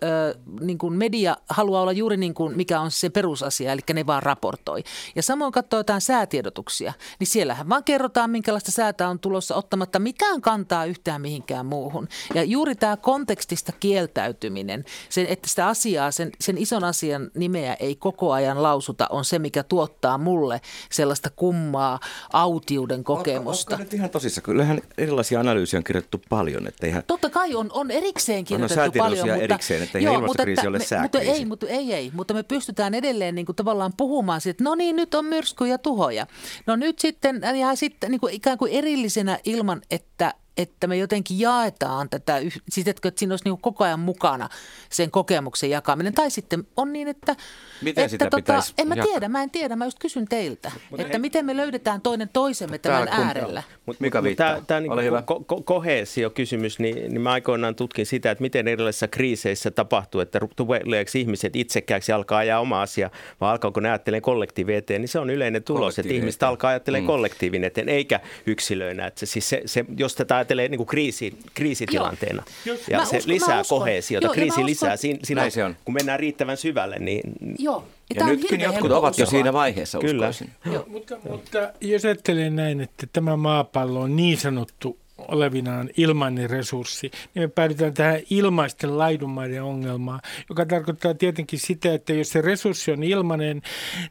niin 0.62 0.78
kuin 0.78 0.94
media 0.94 1.38
haluaa 1.50 1.82
olla 1.82 1.92
juuri 1.92 2.18
niin 2.18 2.34
kuin 2.34 2.58
mikä 2.58 2.82
on 2.82 2.92
se 2.92 3.10
perusasia, 3.10 3.72
eli 3.72 3.82
ne 3.94 4.06
vaan 4.06 4.24
raportoi. 4.24 4.84
Ja 5.16 5.24
samoin 5.24 5.52
katsoo 5.52 5.80
jotain 5.80 6.02
säätiedotuksia, 6.02 6.94
niin 7.20 7.28
siellähän 7.28 7.70
vaan 7.70 7.84
kerrotaan, 7.84 8.30
minkälaista 8.30 8.72
säätä 8.72 9.10
on 9.10 9.20
tulossa 9.20 9.56
ottamatta 9.56 10.00
mitään 10.00 10.42
kantaa 10.42 10.86
yhtään 10.86 11.22
mihinkään 11.22 11.66
muuhun. 11.66 12.08
Ja 12.34 12.44
juuri 12.44 12.76
tämä 12.76 12.98
kontekstista 12.98 13.72
kieltäytyminen, 13.80 14.86
sen, 15.10 15.26
että 15.26 15.50
sitä 15.50 15.68
asiaa, 15.68 16.12
sen, 16.12 16.32
sen 16.42 16.58
ison 16.58 16.84
asian 16.84 17.32
nimeä 17.36 17.74
ei 17.74 17.96
koko 17.96 18.32
ajan 18.32 18.64
lausuta, 18.64 19.08
on 19.10 19.26
se, 19.26 19.40
mikä 19.40 19.64
tuottaa 19.64 20.18
mulle 20.18 20.62
sellaista 20.92 21.30
kummaa 21.30 22.00
autiuden 22.34 23.04
kokemusta. 23.04 23.76
Onko 23.76 23.84
nyt 23.84 23.94
ihan 23.94 24.10
tosissaan? 24.10 24.44
Kyllähän 24.44 24.82
erilaisia 24.98 25.39
analyysiä 25.40 25.78
on 25.78 25.84
kirjoitettu 25.84 26.22
paljon, 26.30 26.68
että 26.68 26.88
eihän... 26.88 27.04
Totta 27.08 27.30
kai 27.30 27.56
on, 27.56 27.70
on 27.74 27.92
erikseen 27.92 28.46
kirjoitettu 28.46 28.76
säätiedotuksia 28.76 29.24
paljon, 29.24 29.40
mutta, 29.40 29.54
erikseen, 29.54 29.84
että 29.84 29.98
eihän 29.98 30.14
ilmastokriisi 30.14 30.68
ole 30.68 30.78
me, 30.78 31.02
mutta 31.02 31.20
ei, 31.20 31.46
mutta 31.46 31.68
ei, 31.68 31.94
ei, 31.94 32.12
mutta 32.14 32.34
me 32.34 32.44
pystytään 32.44 32.94
edelleen 32.94 33.36
niin 33.36 33.46
kuin 33.46 33.56
tavallaan 33.56 33.94
puhumaan 33.98 34.42
siitä, 34.42 34.52
että 34.54 34.64
no 34.64 34.76
niin, 34.76 34.96
nyt 34.96 35.16
on 35.16 35.26
myrsky 35.26 35.68
ja 35.68 35.78
tuhoja. 35.78 36.28
No 36.66 36.76
nyt 36.76 37.00
sitten, 37.00 37.42
ja 37.60 37.76
sitten 37.76 38.12
niin 38.12 38.22
kuin 38.22 38.34
ikään 38.34 38.58
kuin 38.58 38.72
erillisenä 38.72 39.40
ilman, 39.46 39.82
että 39.92 40.34
että 40.60 40.88
me 40.88 40.98
jotenkin 40.98 41.40
jaetaan 41.40 42.10
tätä, 42.10 42.38
siis 42.70 42.88
että 42.88 43.08
että 43.08 43.20
siinä 43.20 43.34
olisi 43.34 43.46
niin 43.46 43.62
koko 43.62 43.84
ajan 43.84 44.00
mukana 44.00 44.50
sen 44.90 45.12
kokemuksen 45.12 45.70
jakaminen. 45.70 46.14
Tai 46.14 46.32
sitten 46.32 46.68
on 46.78 46.94
niin, 46.94 47.08
että... 47.08 47.36
Miten 47.82 48.04
että 48.04 48.12
sitä 48.12 48.30
pitäisi 48.36 48.74
En 48.78 48.88
mä 48.88 48.96
jakaa? 48.96 49.06
tiedä, 49.12 49.30
mä 49.30 49.44
en 49.44 49.50
tiedä. 49.50 49.76
Mä 49.76 49.86
just 49.86 50.00
kysyn 50.00 50.28
teiltä, 50.28 50.72
että 50.98 51.20
miten 51.20 51.46
me 51.46 51.58
löydetään 51.58 52.02
toinen 52.02 52.30
toisemme 52.34 52.78
tämän 52.78 53.08
Täällä 53.08 53.16
kun- 53.16 53.26
äärellä. 53.26 53.64
Mut, 53.86 54.00
Mika 54.00 54.18
mut 54.18 54.24
viittaa. 54.24 54.62
Tämä, 54.62 54.80
niin 54.80 55.04
hyvä. 55.04 55.24
ko- 55.32 55.56
ko- 55.58 55.64
kohesio-kysymys, 55.64 56.80
niin, 56.80 56.96
niin 56.96 57.22
mä 57.22 57.32
aikoinaan 57.32 57.76
tutkin 57.76 58.06
sitä, 58.06 58.32
että 58.32 58.42
miten 58.42 58.68
erilaisissa 58.68 59.08
kriiseissä 59.08 59.72
tapahtuu, 59.72 60.22
että 60.22 60.40
tuleeko 60.56 61.12
ihmiset 61.16 61.56
itsekkääksi 61.56 62.12
ja 62.12 62.16
alkaa 62.16 62.38
ajaa 62.40 62.60
oma 62.60 62.82
asia, 62.82 63.10
vai 63.42 63.52
alkaako 63.52 63.80
ne 63.80 63.90
ajattelemaan 63.90 64.22
kollektiivin 64.22 64.76
eteen, 64.76 65.02
niin 65.02 65.10
se 65.10 65.20
on 65.20 65.30
yleinen 65.30 65.64
tulos, 65.64 66.00
että 66.00 66.14
ihmiset 66.14 66.44
alkaa 66.44 66.70
ajattelemaan 66.70 67.04
Mm. 67.04 67.08
kollektiivin 67.08 67.64
eteen, 67.64 67.90
eikä 67.90 68.20
yksilöinä. 68.46 69.08
Että 69.08 69.20
se, 69.20 69.26
siis 69.26 69.50
se, 69.50 69.62
se, 69.66 69.86
jos 69.98 70.16
tätä 70.16 70.38
ajattelee 70.50 70.68
niin 70.68 70.78
kuin 70.78 70.88
kriisi, 70.88 71.38
kriisitilanteena, 71.54 72.44
Jos- 72.66 72.88
ja 72.90 72.98
Mä 73.00 73.06
se 73.06 73.18
uskon- 73.18 73.34
lisää 73.34 73.62
kohesiota, 73.70 74.26
Joo, 74.26 74.34
ja 74.34 74.36
kriisi 74.36 74.50
uskon- 74.50 74.66
lisää, 74.66 74.98
siinä, 74.98 75.20
siinä 75.24 75.42
Näin 75.42 75.52
se 75.52 75.64
on. 75.64 75.76
kun 75.86 75.94
mennään 75.94 76.20
riittävän 76.20 76.58
syvälle, 76.58 77.00
niin 77.00 77.22
Joo. 77.60 77.84
Ja 78.16 78.24
on 78.26 78.30
nytkin 78.32 78.62
jotkut 78.62 78.92
ovat 78.92 79.18
jo 79.18 79.26
siinä 79.26 79.54
vaiheessa, 79.54 80.00
Kyllä. 80.00 80.30
uskoisin. 80.30 80.50
Mutta, 80.88 81.18
mutta 81.30 81.74
jos 81.82 82.06
ajattelee 82.06 82.50
näin, 82.50 82.82
että 82.82 83.08
tämä 83.14 83.38
maapallo 83.38 84.02
on 84.02 84.16
niin 84.16 84.38
sanottu 84.38 84.98
olevinaan 85.28 85.90
ilmainen 85.98 86.50
resurssi, 86.50 87.12
niin 87.36 87.44
me 87.44 87.48
päädytään 87.48 87.94
tähän 87.94 88.20
ilmaisten 88.30 88.98
laidunmaiden 88.98 89.64
ongelmaan, 89.64 90.20
joka 90.50 90.66
tarkoittaa 90.66 91.14
tietenkin 91.14 91.60
sitä, 91.60 91.94
että 91.94 92.14
jos 92.14 92.30
se 92.30 92.42
resurssi 92.42 92.92
on 92.92 93.04
ilmainen, 93.04 93.62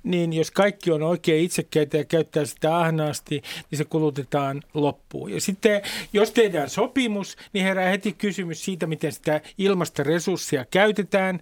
niin 0.02 0.32
jos 0.32 0.50
kaikki 0.50 0.90
on 0.90 1.02
oikein 1.02 1.44
itsekkäitä 1.44 1.96
ja 1.96 2.04
käyttää 2.04 2.44
sitä 2.44 2.78
ahnaasti, 2.78 3.42
niin 3.70 3.78
se 3.78 3.84
kulutetaan 3.84 4.62
loppuun. 4.74 5.30
Ja 5.30 5.40
sitten 5.40 5.82
jos 6.12 6.30
tehdään 6.30 6.70
sopimus, 6.70 7.36
niin 7.52 7.64
herää 7.64 7.90
heti 7.90 8.12
kysymys 8.12 8.64
siitä, 8.64 8.86
miten 8.86 9.12
sitä 9.12 9.40
ilmasta 9.58 10.02
resurssia 10.02 10.64
käytetään, 10.70 11.40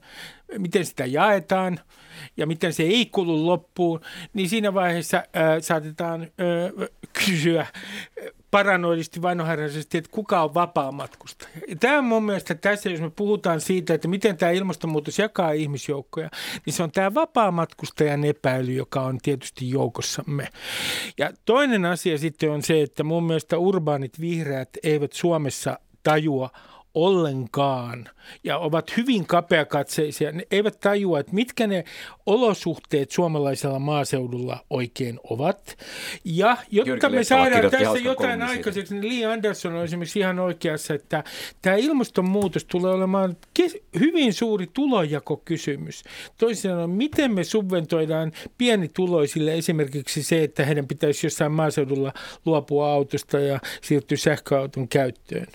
miten 0.58 0.86
sitä 0.86 1.06
jaetaan 1.06 1.80
ja 2.36 2.46
miten 2.46 2.72
se 2.72 2.82
ei 2.82 3.06
kulu 3.06 3.46
loppuun, 3.46 4.00
niin 4.34 4.48
siinä 4.48 4.74
vaiheessa 4.74 5.16
äh, 5.16 5.24
saatetaan 5.60 6.22
äh, 6.22 6.88
kysyä, 7.24 7.66
paranoidisti 8.50 9.22
vainoharjaisesti, 9.22 9.98
että 9.98 10.10
kuka 10.10 10.42
on 10.42 10.54
vapaa 10.54 10.92
matkustaja. 10.92 11.50
Tämä 11.80 11.98
on 11.98 12.04
mun 12.04 12.24
mielestä 12.24 12.54
tässä, 12.54 12.90
jos 12.90 13.00
me 13.00 13.10
puhutaan 13.10 13.60
siitä, 13.60 13.94
että 13.94 14.08
miten 14.08 14.36
tämä 14.36 14.52
ilmastonmuutos 14.52 15.18
jakaa 15.18 15.52
ihmisjoukkoja, 15.52 16.30
niin 16.66 16.74
se 16.74 16.82
on 16.82 16.92
tämä 16.92 17.14
vapaa 17.14 17.50
matkustajan 17.50 18.24
epäily, 18.24 18.72
joka 18.72 19.00
on 19.00 19.18
tietysti 19.18 19.70
joukossamme. 19.70 20.48
Ja 21.18 21.30
toinen 21.44 21.84
asia 21.84 22.18
sitten 22.18 22.50
on 22.50 22.62
se, 22.62 22.82
että 22.82 23.04
mun 23.04 23.24
mielestä 23.24 23.58
urbaanit 23.58 24.20
vihreät 24.20 24.68
eivät 24.82 25.12
Suomessa 25.12 25.78
tajua 26.02 26.50
ollenkaan 26.96 28.08
ja 28.44 28.58
ovat 28.58 28.96
hyvin 28.96 29.26
kapeakatseisia. 29.26 30.32
Ne 30.32 30.46
eivät 30.50 30.80
tajua, 30.80 31.20
että 31.20 31.34
mitkä 31.34 31.66
ne 31.66 31.84
olosuhteet 32.26 33.10
suomalaisella 33.10 33.78
maaseudulla 33.78 34.64
oikein 34.70 35.20
ovat. 35.30 35.78
Ja 36.24 36.56
jotta 36.70 37.10
me 37.10 37.24
saadaan 37.24 37.70
tässä 37.70 37.98
jotain 37.98 38.42
aikaiseksi, 38.42 38.94
niin 38.94 39.20
Lee 39.20 39.32
Anderson 39.32 39.74
on 39.74 39.84
esimerkiksi 39.84 40.18
ihan 40.18 40.38
oikeassa, 40.38 40.94
että 40.94 41.24
tämä 41.62 41.76
ilmastonmuutos 41.76 42.64
tulee 42.64 42.92
olemaan 42.92 43.36
hyvin 44.00 44.32
suuri 44.32 44.66
tulojakokysymys. 44.74 46.04
Toisin 46.38 46.70
sanoen, 46.70 46.90
miten 46.90 47.32
me 47.34 47.44
subventoidaan 47.44 48.32
pienituloisille 48.58 49.54
esimerkiksi 49.54 50.22
se, 50.22 50.42
että 50.42 50.64
heidän 50.64 50.88
pitäisi 50.88 51.26
jossain 51.26 51.52
maaseudulla 51.52 52.12
luopua 52.44 52.92
autosta 52.92 53.38
ja 53.38 53.60
siirtyä 53.82 54.16
sähköauton 54.16 54.88
käyttöön. 54.88 55.46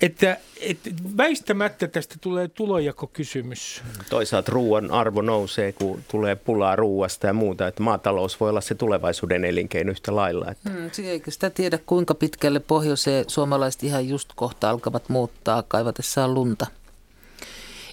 Että, 0.00 0.36
että 0.60 0.90
väistämättä 1.16 1.88
tästä 1.88 2.14
tulee 2.20 2.48
tulojakokysymys. 2.48 3.82
Toisaalta 4.10 4.52
ruoan 4.52 4.90
arvo 4.90 5.22
nousee, 5.22 5.72
kun 5.72 6.04
tulee 6.10 6.36
pulaa 6.36 6.76
ruoasta 6.76 7.26
ja 7.26 7.32
muuta. 7.32 7.66
Että 7.66 7.82
maatalous 7.82 8.40
voi 8.40 8.50
olla 8.50 8.60
se 8.60 8.74
tulevaisuuden 8.74 9.44
elinkeino 9.44 9.90
yhtä 9.90 10.16
lailla. 10.16 10.50
Että. 10.50 10.70
Hmm, 10.70 10.90
eikä 11.04 11.30
sitä 11.30 11.50
tiedä, 11.50 11.78
kuinka 11.86 12.14
pitkälle 12.14 12.60
pohjoiseen 12.60 13.24
suomalaiset 13.28 13.82
ihan 13.82 14.08
just 14.08 14.28
kohta 14.36 14.70
alkavat 14.70 15.08
muuttaa 15.08 15.62
kaivatessaan 15.68 16.34
lunta 16.34 16.66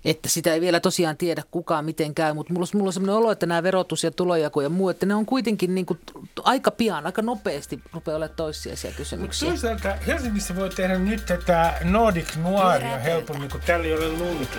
että 0.05 0.29
sitä 0.29 0.53
ei 0.53 0.61
vielä 0.61 0.79
tosiaan 0.79 1.17
tiedä 1.17 1.43
kukaan 1.51 1.85
miten 1.85 2.15
käy, 2.15 2.33
mutta 2.33 2.53
mulla, 2.53 2.67
mulla 2.73 2.87
on 2.87 2.93
sellainen 2.93 3.15
olo, 3.15 3.31
että 3.31 3.45
nämä 3.45 3.63
verotus 3.63 4.03
ja 4.03 4.11
tulojako 4.11 4.61
ja 4.61 4.69
muu, 4.69 4.89
että 4.89 5.05
ne 5.05 5.15
on 5.15 5.25
kuitenkin 5.25 5.75
niin 5.75 5.85
kuin 5.85 5.99
aika 6.43 6.71
pian, 6.71 7.05
aika 7.05 7.21
nopeasti 7.21 7.79
rupeaa 7.93 8.17
olemaan 8.17 8.35
toissijaisia 8.35 8.91
kysymyksiä. 8.91 9.49
Toisaalta 9.49 9.95
Helsingissä 10.07 10.55
voi 10.55 10.69
tehdä 10.69 10.99
nyt 10.99 11.25
tätä 11.25 11.73
Nordic 11.83 12.35
Noiria 12.35 12.97
helpommin, 12.97 13.49
kun 13.49 13.61
täällä 13.65 13.85
ei 13.85 13.93
ole 13.93 14.09
lunta. 14.09 14.57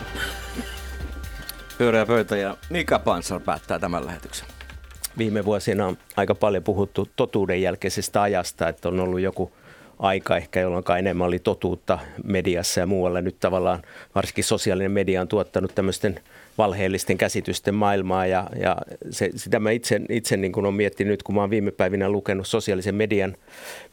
Pyöreä 1.79 2.07
pöytä 2.07 2.37
ja 2.37 2.57
Mika 2.71 2.99
Pansar 2.99 3.41
päättää 3.41 3.79
tämän 3.79 4.07
lähetyksen. 4.07 4.47
Viime 5.19 5.45
vuosina 5.45 5.87
on 5.87 5.99
aika 6.17 6.35
paljon 6.35 6.63
puhuttu 6.63 7.09
totuuden 7.17 7.63
jälkeisestä 7.63 8.23
ajasta, 8.23 8.69
että 8.69 8.89
on 8.89 9.01
ollut 9.01 9.21
joku– 9.21 9.53
aika 9.99 10.37
ehkä, 10.37 10.61
jolloin 10.61 10.85
enemmän 10.99 11.27
oli 11.27 11.39
totuutta 11.39 11.99
mediassa 12.25 12.81
ja 12.81 12.87
muualla. 12.87 13.21
Nyt 13.21 13.37
tavallaan 13.41 13.83
varsinkin 14.15 14.45
sosiaalinen 14.45 14.93
media 14.93 15.21
on 15.21 15.29
tuottanut 15.29 15.75
tämmöisten 15.75 16.21
valheellisten 16.59 17.19
käsitysten 17.19 17.75
maailmaa 17.75 18.27
ja, 18.27 18.47
ja 18.61 18.77
se, 19.11 19.31
sitä 19.37 19.61
mä 19.61 19.71
itse, 19.71 20.01
itse 20.09 20.37
niin 20.37 20.53
kuin 20.53 20.67
olen 20.67 20.75
miettinyt 20.75 21.17
nyt, 21.17 21.23
kun 21.23 21.35
mä 21.35 21.41
olen 21.41 21.51
viime 21.51 21.71
päivinä 21.71 22.09
lukenut 22.09 22.47
sosiaalisen 22.47 22.95
median 22.95 23.37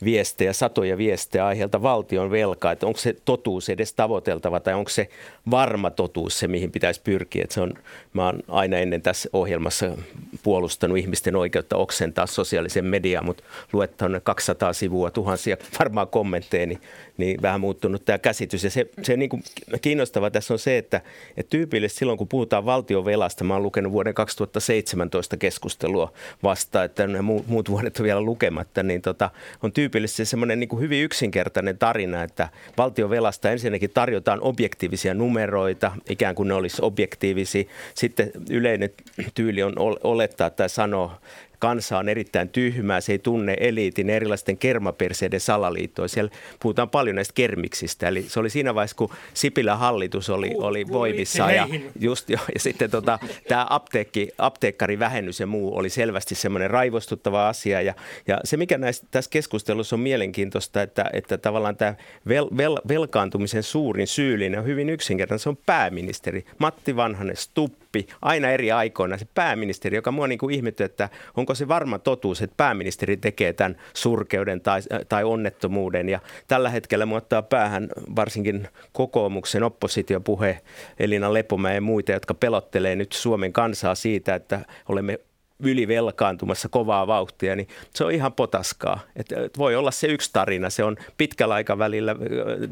viestejä, 0.03 0.53
satoja 0.53 0.97
viestejä 0.97 1.45
aiheelta 1.45 1.81
valtion 1.81 2.31
velkaa, 2.31 2.71
että 2.71 2.85
onko 2.85 2.99
se 2.99 3.15
totuus 3.25 3.69
edes 3.69 3.93
tavoiteltava 3.93 4.59
tai 4.59 4.73
onko 4.73 4.89
se 4.89 5.09
varma 5.51 5.91
totuus 5.91 6.39
se, 6.39 6.47
mihin 6.47 6.71
pitäisi 6.71 7.01
pyrkiä. 7.03 7.43
Että 7.43 7.53
se 7.53 7.61
on, 7.61 7.73
mä 8.13 8.25
oon 8.25 8.39
aina 8.47 8.77
ennen 8.77 9.01
tässä 9.01 9.29
ohjelmassa 9.33 9.97
puolustanut 10.43 10.97
ihmisten 10.97 11.35
oikeutta 11.35 11.77
oksentaa 11.77 12.27
sosiaalisen 12.27 12.85
median, 12.85 13.25
mutta 13.25 13.43
luet 13.73 13.91
200 14.23 14.73
sivua, 14.73 15.11
tuhansia 15.11 15.57
varmaan 15.79 16.07
kommentteja, 16.07 16.65
niin 16.65 16.81
niin 17.17 17.41
vähän 17.41 17.61
muuttunut 17.61 18.05
tämä 18.05 18.17
käsitys. 18.17 18.63
Ja 18.63 18.69
se, 18.69 18.89
se 19.01 19.17
niin 19.17 19.29
kuin 19.29 19.43
kiinnostava 19.81 20.31
tässä 20.31 20.53
on 20.53 20.59
se, 20.59 20.77
että, 20.77 21.01
että 21.37 21.49
tyypillisesti 21.49 21.99
silloin 21.99 22.17
kun 22.17 22.27
puhutaan 22.27 22.52
valtion 22.61 23.05
velasta, 23.05 23.43
mä 23.43 23.53
oon 23.53 23.63
lukenut 23.63 23.91
vuoden 23.91 24.13
2017 24.13 25.37
keskustelua 25.37 26.13
vasta, 26.43 26.83
että 26.83 27.07
ne 27.07 27.21
muut, 27.21 27.69
vuodet 27.69 27.99
on 27.99 28.03
vielä 28.03 28.21
lukematta, 28.21 28.83
niin 28.83 29.01
tota, 29.01 29.29
on 29.63 29.71
tyypillisesti 29.71 30.25
semmoinen 30.25 30.59
niin 30.59 30.79
hyvin 30.79 31.03
yksinkertainen 31.03 31.77
tarina, 31.77 32.23
että 32.23 32.49
valtion 32.77 33.09
velasta 33.09 33.51
ensinnäkin 33.51 33.89
tarjotaan 33.93 34.41
objektiivisia 34.41 35.13
numeroita, 35.13 35.91
ikään 36.09 36.35
kuin 36.35 36.47
ne 36.47 36.53
olisi 36.53 36.77
objektiivisia. 36.81 37.63
Sitten 37.95 38.31
yleinen 38.49 38.89
tyyli 39.33 39.63
on 39.63 39.73
olettaa 40.03 40.49
tai 40.49 40.69
sanoa 40.69 41.19
kansa 41.63 41.97
on 41.97 42.09
erittäin 42.09 42.49
tyhmää, 42.49 43.01
se 43.01 43.11
ei 43.11 43.19
tunne 43.19 43.55
eliitin 43.59 44.09
erilaisten 44.09 44.57
kermaperseiden 44.57 45.39
salaliittoa. 45.39 46.07
Siellä 46.07 46.31
puhutaan 46.59 46.89
paljon 46.89 47.15
näistä 47.15 47.33
kermiksistä, 47.33 48.07
eli 48.07 48.23
se 48.27 48.39
oli 48.39 48.49
siinä 48.49 48.75
vaiheessa, 48.75 48.95
kun 48.97 49.09
Sipilän 49.33 49.79
hallitus 49.79 50.29
oli, 50.29 50.51
oli 50.57 50.87
voimissa 50.87 51.51
ja, 51.51 51.67
just 51.99 52.29
jo, 52.29 52.37
ja 52.53 52.59
sitten 52.59 52.91
tota, 52.91 53.19
tämä 53.47 53.67
apteekki, 53.69 54.29
apteekkarivähennys 54.37 55.39
ja 55.39 55.47
muu 55.47 55.77
oli 55.77 55.89
selvästi 55.89 56.35
semmoinen 56.35 56.69
raivostuttava 56.69 57.49
asia. 57.49 57.81
Ja, 57.81 57.93
ja 58.27 58.39
se 58.43 58.57
mikä 58.57 58.77
näistä, 58.77 59.07
tässä 59.11 59.31
keskustelussa 59.31 59.95
on 59.95 59.99
mielenkiintoista, 59.99 60.81
että, 60.81 61.05
että 61.13 61.37
tavallaan 61.37 61.77
tämä 61.77 61.95
vel, 62.27 62.47
vel, 62.57 62.77
velkaantumisen 62.87 63.63
suurin 63.63 64.07
syyllinen 64.07 64.59
on 64.59 64.65
hyvin 64.65 64.89
yksinkertainen, 64.89 65.39
se 65.39 65.49
on 65.49 65.57
pääministeri. 65.65 66.45
Matti 66.57 66.95
Vanhanen 66.95 67.37
Stupp 67.37 67.82
oppi 67.93 68.07
aina 68.21 68.51
eri 68.51 68.71
aikoina 68.71 69.17
se 69.17 69.27
pääministeri, 69.35 69.95
joka 69.95 70.11
mua 70.11 70.27
niin 70.27 70.39
kuin 70.39 70.55
ihmetty, 70.55 70.83
että 70.83 71.09
onko 71.37 71.55
se 71.55 71.67
varma 71.67 71.99
totuus, 71.99 72.41
että 72.41 72.53
pääministeri 72.57 73.17
tekee 73.17 73.53
tämän 73.53 73.77
surkeuden 73.93 74.61
tai, 74.61 74.81
tai 75.09 75.23
onnettomuuden. 75.23 76.09
Ja 76.09 76.19
tällä 76.47 76.69
hetkellä 76.69 77.05
mua 77.05 77.17
ottaa 77.17 77.41
päähän 77.41 77.89
varsinkin 78.15 78.67
kokoomuksen 78.93 79.63
oppositiopuhe 79.63 80.59
Elina 80.99 81.33
Lepomäen 81.33 81.75
ja 81.75 81.81
muita, 81.81 82.11
jotka 82.11 82.33
pelottelee 82.33 82.95
nyt 82.95 83.11
Suomen 83.11 83.53
kansaa 83.53 83.95
siitä, 83.95 84.35
että 84.35 84.65
olemme 84.89 85.19
ylivelkaantumassa 85.59 86.69
kovaa 86.69 87.07
vauhtia, 87.07 87.55
niin 87.55 87.67
se 87.95 88.05
on 88.05 88.11
ihan 88.11 88.33
potaskaa. 88.33 88.99
Et, 89.15 89.27
voi 89.57 89.75
olla 89.75 89.91
se 89.91 90.07
yksi 90.07 90.29
tarina, 90.33 90.69
se 90.69 90.83
on 90.83 90.97
pitkällä 91.17 91.53
aikavälillä 91.53 92.15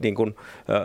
niin 0.04 0.16
kun, 0.16 0.36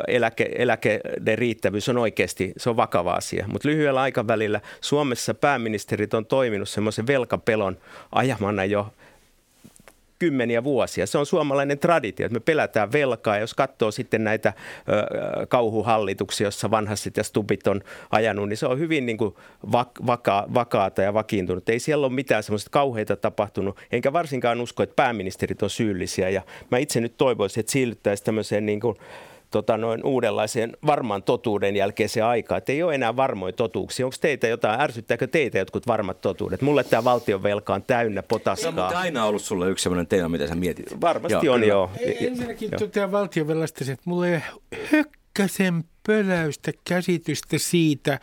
eläke, 0.08 0.48
eläkeiden 0.54 1.38
riittävyys 1.38 1.88
on 1.88 1.98
oikeasti, 1.98 2.52
se 2.56 2.70
on 2.70 2.76
vakava 2.76 3.12
asia. 3.12 3.46
Mutta 3.52 3.68
lyhyellä 3.68 4.00
aikavälillä 4.00 4.60
Suomessa 4.80 5.34
pääministerit 5.34 6.14
on 6.14 6.26
toiminut 6.26 6.68
semmoisen 6.68 7.06
velkapelon 7.06 7.76
ajamana 8.12 8.64
jo 8.64 8.92
kymmeniä 10.18 10.64
vuosia. 10.64 11.06
Se 11.06 11.18
on 11.18 11.26
suomalainen 11.26 11.78
traditio, 11.78 12.26
että 12.26 12.36
me 12.36 12.40
pelätään 12.40 12.92
velkaa. 12.92 13.38
Jos 13.38 13.54
katsoo 13.54 13.90
sitten 13.90 14.24
näitä 14.24 14.52
ö, 14.88 15.46
kauhuhallituksia, 15.46 16.44
joissa 16.44 16.70
vanhassit 16.70 17.16
ja 17.16 17.24
stupit 17.24 17.66
on 17.66 17.80
ajanut, 18.10 18.48
niin 18.48 18.56
se 18.56 18.66
on 18.66 18.78
hyvin 18.78 19.06
niin 19.06 19.18
kuin 19.18 19.34
vaka, 20.06 20.46
vakaata 20.54 21.02
ja 21.02 21.14
vakiintunut. 21.14 21.68
Ei 21.68 21.78
siellä 21.78 22.06
ole 22.06 22.14
mitään 22.14 22.42
semmoista 22.42 22.70
kauheita 22.70 23.16
tapahtunut, 23.16 23.78
enkä 23.92 24.12
varsinkaan 24.12 24.60
usko, 24.60 24.82
että 24.82 24.96
pääministerit 24.96 25.62
on 25.62 25.70
syyllisiä. 25.70 26.28
Ja 26.28 26.42
mä 26.70 26.78
itse 26.78 27.00
nyt 27.00 27.16
toivoisin, 27.16 27.60
että 27.60 27.72
siirryttäisiin 27.72 28.24
tämmöiseen 28.24 28.66
niin 28.66 28.80
kuin 28.80 28.96
tota, 29.56 29.76
noin 29.76 30.04
uudenlaiseen 30.04 30.76
varman 30.86 31.22
totuuden 31.22 31.76
jälkeiseen 31.76 32.26
aikaan, 32.26 32.58
että 32.58 32.72
ei 32.72 32.82
ole 32.82 32.94
enää 32.94 33.16
varmoja 33.16 33.52
totuuksia. 33.52 34.06
Onko 34.06 34.16
teitä 34.20 34.46
jotain, 34.46 34.80
ärsyttääkö 34.80 35.26
teitä 35.26 35.58
jotkut 35.58 35.86
varmat 35.86 36.20
totuudet? 36.20 36.62
Mulle 36.62 36.84
tämä 36.84 37.04
valtion 37.04 37.42
velka 37.42 37.74
on 37.74 37.82
täynnä 37.82 38.22
potaskaa. 38.22 38.90
Se 38.90 38.96
on 38.96 39.02
aina 39.02 39.24
ollut 39.24 39.42
sulle 39.42 39.70
yksi 39.70 39.82
sellainen 39.82 40.06
teema, 40.06 40.28
mitä 40.28 40.46
sä 40.46 40.54
mietit. 40.54 41.00
Varmasti 41.00 41.46
joo, 41.46 41.54
on, 41.54 41.60
kyllä. 41.60 41.72
joo. 41.72 41.90
Ensinnäkin 42.20 42.70
totean 42.78 43.12
valtion 43.12 43.48
velasta, 43.48 43.84
että 43.84 44.02
mulla 44.04 44.28
ei 44.28 44.40
hökkäsen 44.92 45.84
pöläystä 46.06 46.72
käsitystä 46.88 47.58
siitä, 47.58 48.20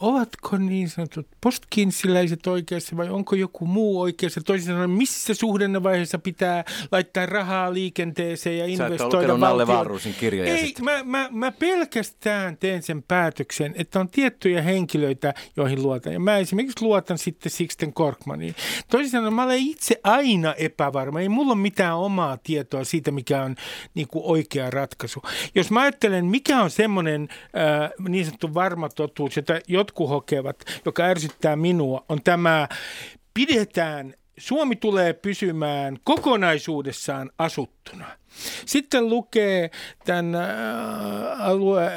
ovatko 0.00 0.56
niin 0.56 0.88
sanotut 0.88 1.26
postkinsiläiset 1.44 2.46
oikeassa 2.46 2.96
vai 2.96 3.08
onko 3.08 3.36
joku 3.36 3.66
muu 3.66 4.00
oikeassa? 4.00 4.40
Toisin 4.40 4.66
sanoen, 4.66 4.90
missä 4.90 5.34
suhdannevaiheessa 5.34 6.18
pitää 6.18 6.64
laittaa 6.92 7.26
rahaa 7.26 7.74
liikenteeseen 7.74 8.58
ja 8.58 8.66
investoida 8.66 9.32
Sä 9.32 9.38
Nalle 9.38 9.66
Varrusin 9.66 10.14
kirjoja. 10.14 10.54
Ei, 10.54 10.74
mä, 10.82 11.04
mä, 11.04 11.28
mä, 11.30 11.52
pelkästään 11.52 12.56
teen 12.56 12.82
sen 12.82 13.02
päätöksen, 13.02 13.74
että 13.76 14.00
on 14.00 14.08
tiettyjä 14.08 14.62
henkilöitä, 14.62 15.34
joihin 15.56 15.82
luotan. 15.82 16.12
Ja 16.12 16.20
mä 16.20 16.36
esimerkiksi 16.36 16.84
luotan 16.84 17.18
sitten 17.18 17.52
Sixten 17.52 17.92
Korkmaniin. 17.92 18.54
Toisin 18.90 19.10
sanoen, 19.10 19.34
mä 19.34 19.44
olen 19.44 19.58
itse 19.58 20.00
aina 20.04 20.54
epävarma. 20.54 21.20
Ei 21.20 21.28
mulla 21.28 21.52
ole 21.52 21.60
mitään 21.60 21.96
omaa 21.96 22.36
tietoa 22.36 22.84
siitä, 22.84 23.10
mikä 23.10 23.42
on 23.42 23.56
niin 23.94 24.08
kuin 24.08 24.24
oikea 24.26 24.70
ratkaisu. 24.70 25.22
Jos 25.54 25.70
mä 25.70 25.80
ajattelen, 25.80 26.26
mikä 26.26 26.62
on 26.62 26.70
semmoinen 26.70 27.28
äh, 27.30 27.90
niin 28.08 28.24
sanottu 28.24 28.54
varma 28.54 28.88
totuus, 28.88 29.36
jota 29.36 29.60
jotkut 29.68 30.08
hokevat, 30.08 30.64
joka 30.84 31.02
ärsyttää 31.02 31.33
minua, 31.56 32.04
on 32.08 32.22
tämä 32.22 32.68
pidetään 33.34 34.14
Suomi 34.38 34.76
tulee 34.76 35.12
pysymään 35.12 35.98
kokonaisuudessaan 36.04 37.30
asuttuna. 37.38 38.06
Sitten 38.66 39.08
lukee 39.08 39.70
tämän 40.04 40.34
alue, 41.38 41.90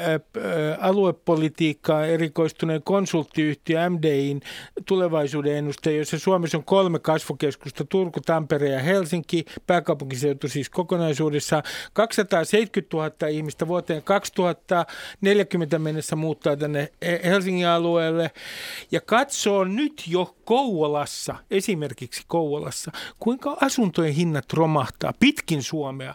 aluepolitiikkaan 0.80 2.08
erikoistuneen 2.08 2.82
konsulttiyhtiö 2.82 3.90
MDIin 3.90 4.40
tulevaisuuden 4.86 5.56
ennuste, 5.56 5.96
jossa 5.96 6.18
Suomessa 6.18 6.58
on 6.58 6.64
kolme 6.64 6.98
kasvukeskusta, 6.98 7.84
Turku, 7.84 8.20
Tampere 8.20 8.68
ja 8.68 8.80
Helsinki, 8.80 9.44
pääkaupunkiseutu 9.66 10.48
siis 10.48 10.70
kokonaisuudessaan. 10.70 11.62
270 11.92 12.96
000 12.96 13.28
ihmistä 13.28 13.68
vuoteen 13.68 14.02
2040 14.02 15.78
mennessä 15.78 16.16
muuttaa 16.16 16.56
tänne 16.56 16.88
Helsingin 17.24 17.68
alueelle 17.68 18.30
ja 18.92 19.00
katsoo 19.00 19.64
nyt 19.64 20.02
jo 20.06 20.34
Kouvolassa, 20.44 21.34
esimerkiksi 21.50 22.22
Kouvolassa, 22.26 22.92
kuinka 23.18 23.56
asuntojen 23.60 24.14
hinnat 24.14 24.52
romahtaa 24.52 25.12
pitkin 25.20 25.62
Suomea. 25.62 26.14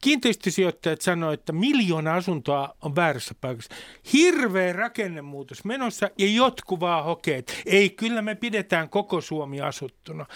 Kiinteistösijoittajat 0.00 1.00
sanoivat, 1.00 1.40
että 1.40 1.52
miljoona 1.52 2.14
asuntoa 2.14 2.74
on 2.82 2.96
väärässä 2.96 3.34
paikassa. 3.40 3.74
Hirveä 4.12 4.72
rakennemuutos 4.72 5.64
menossa 5.64 6.10
ja 6.18 6.26
jotkut 6.26 6.80
vaan 6.80 7.04
hokeet. 7.04 7.62
Ei, 7.66 7.90
kyllä 7.90 8.22
me 8.22 8.34
pidetään 8.34 8.88
koko 8.88 9.20
Suomi 9.20 9.60
asuttuna. 9.60 10.26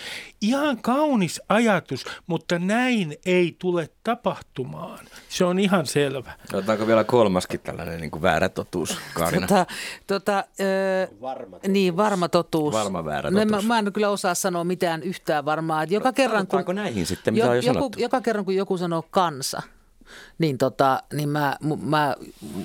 Ihan 0.40 0.82
kaunis 0.82 1.40
ajatus, 1.48 2.04
mutta 2.26 2.58
näin 2.58 3.16
ei 3.26 3.56
tule 3.58 3.90
tapahtumaan. 4.04 5.06
Se 5.28 5.44
on 5.44 5.58
ihan 5.58 5.86
selvä. 5.86 6.32
Otetaanko 6.54 6.86
vielä 6.86 7.04
kolmaskin 7.04 7.60
tällainen 7.60 8.00
niin 8.00 8.10
kuin 8.10 8.22
väärä 8.22 8.48
totuus, 8.48 8.98
Kaarina? 9.14 9.46
Tota, 9.46 9.66
tota, 10.06 10.44
öö, 10.60 11.06
varma 11.20 11.56
totuus. 11.56 11.72
Niin, 11.72 11.96
varma 11.96 12.28
totuus. 12.28 12.74
Varma 12.74 13.04
väärä 13.04 13.30
totuus. 13.30 13.50
No, 13.50 13.62
mä, 13.62 13.68
mä 13.68 13.78
en 13.78 13.92
kyllä 13.92 14.08
osaa 14.10 14.34
sanoa 14.34 14.64
mitään 14.64 15.02
yhtään 15.02 15.44
varmaa. 15.44 15.82
Että 15.82 15.94
joka 15.94 16.08
no, 16.08 16.12
kerran, 16.12 16.46
kun, 16.46 16.74
näihin 16.74 17.06
sitten, 17.06 17.34
mitä 17.34 17.46
jo, 17.46 17.50
on 17.50 17.56
jo 17.56 17.72
joku, 17.72 17.90
joka 17.96 18.20
kerran 18.20 18.44
kun 18.44 18.54
joku 18.54 18.78
sanoo 18.78 19.04
kansa, 19.10 19.51
niin, 20.38 20.58
tota, 20.58 21.02
niin 21.12 21.28
mä, 21.28 21.56
mä, 21.82 22.16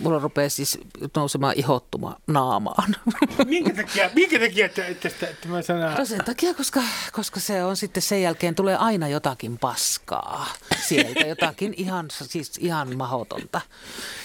mulla 0.02 0.20
rupeaa 0.20 0.50
siis 0.50 0.80
nousemaan 1.16 1.54
ihottuma 1.58 2.16
naamaan. 2.28 2.96
Minkä 3.46 3.74
takia, 3.74 4.10
minkä 4.16 4.40
takia 4.40 4.66
että, 4.66 4.86
että, 4.86 5.08
että, 5.08 5.28
että 5.28 5.48
mä 5.48 5.62
sanon? 5.62 5.94
No 5.94 6.06
sen 6.06 6.26
takia, 6.26 6.54
koska, 6.54 6.82
koska 7.12 7.40
se 7.40 7.64
on 7.64 7.78
sitten 7.78 8.04
sen 8.04 8.22
jälkeen 8.22 8.56
tulee 8.56 8.76
aina 8.76 9.08
jotakin 9.08 9.58
paskaa 9.58 10.48
sieltä, 10.88 11.20
jotakin 11.20 11.74
ihan, 11.78 12.06
siis 12.10 12.52
ihan 12.60 12.98
mahotonta. 12.98 13.62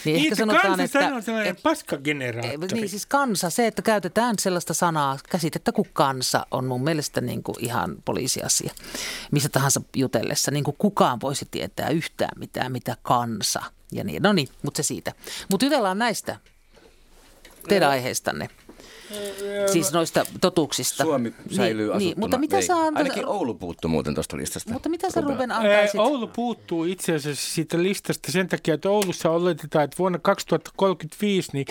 Niin, 0.05 0.15
niin 0.15 0.25
ehkä 0.25 0.35
sanotaan, 0.35 0.81
että... 0.81 1.01
Sanoo 1.23 1.41
että 1.45 1.63
paskageneraattori. 1.63 2.81
Niin 2.81 2.89
siis 2.89 3.07
kansa, 3.07 3.51
se, 3.51 3.67
että 3.67 3.83
käytetään 3.83 4.35
sellaista 4.39 4.75
sanaa, 4.75 5.19
käsitettä 5.31 5.73
kuin 5.73 5.89
kansa 5.93 6.47
on 6.51 6.65
mun 6.65 6.85
mielestä 6.85 7.21
niin 7.21 7.43
kuin 7.43 7.57
ihan 7.59 7.97
poliisiasia. 8.05 8.73
Missä 9.31 9.49
tahansa 9.49 9.81
jutellessa, 9.97 10.51
niin 10.51 10.65
kuin 10.65 10.77
kukaan 10.79 11.21
voisi 11.21 11.49
tietää 11.51 11.89
yhtään 11.89 12.39
mitään, 12.39 12.73
mitä 12.73 12.97
kansa 13.12 13.62
ja 13.92 14.05
niin. 14.05 14.22
No 14.22 14.33
niin, 14.33 14.48
mutta 14.62 14.77
se 14.77 14.83
siitä. 14.83 15.12
Mutta 15.51 15.66
jutellaan 15.66 15.98
näistä 15.98 16.37
teidän 17.68 17.90
aiheistanne. 17.90 18.48
Siis 19.72 19.92
noista 19.92 20.27
totuuksista. 20.40 21.05
Suomi 21.05 21.35
niin, 21.46 21.57
säilyy 21.57 21.87
niin, 21.87 21.96
asuttuna. 21.96 22.09
Niin, 22.09 22.20
mutta 22.20 22.38
mitä 22.38 22.61
sä 22.61 22.77
antaa... 22.77 23.03
Ainakin 23.03 23.27
Oulu 23.27 23.55
puuttuu 23.55 23.90
muuten 23.90 24.14
tuosta 24.14 24.37
listasta. 24.37 24.72
Mutta 24.72 24.88
mitä 24.88 25.11
sä 25.11 25.20
Ruben 25.20 25.53
antaisit? 25.53 26.01
Oulu 26.01 26.27
puuttuu 26.27 26.85
itse 26.85 27.14
asiassa 27.14 27.55
siitä 27.55 27.83
listasta 27.83 28.33
sen 28.33 28.48
takia, 28.48 28.75
että 28.75 28.90
Oulussa 28.90 29.31
oletetaan, 29.31 29.85
että 29.85 29.98
vuonna 29.98 30.18
2035 30.18 31.51
niin 31.53 31.66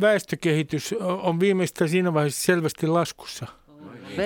väestökehitys 0.00 0.94
on 1.00 1.40
viimeistään 1.40 1.90
siinä 1.90 2.14
vaiheessa 2.14 2.44
selvästi 2.44 2.86
laskussa. 2.86 3.46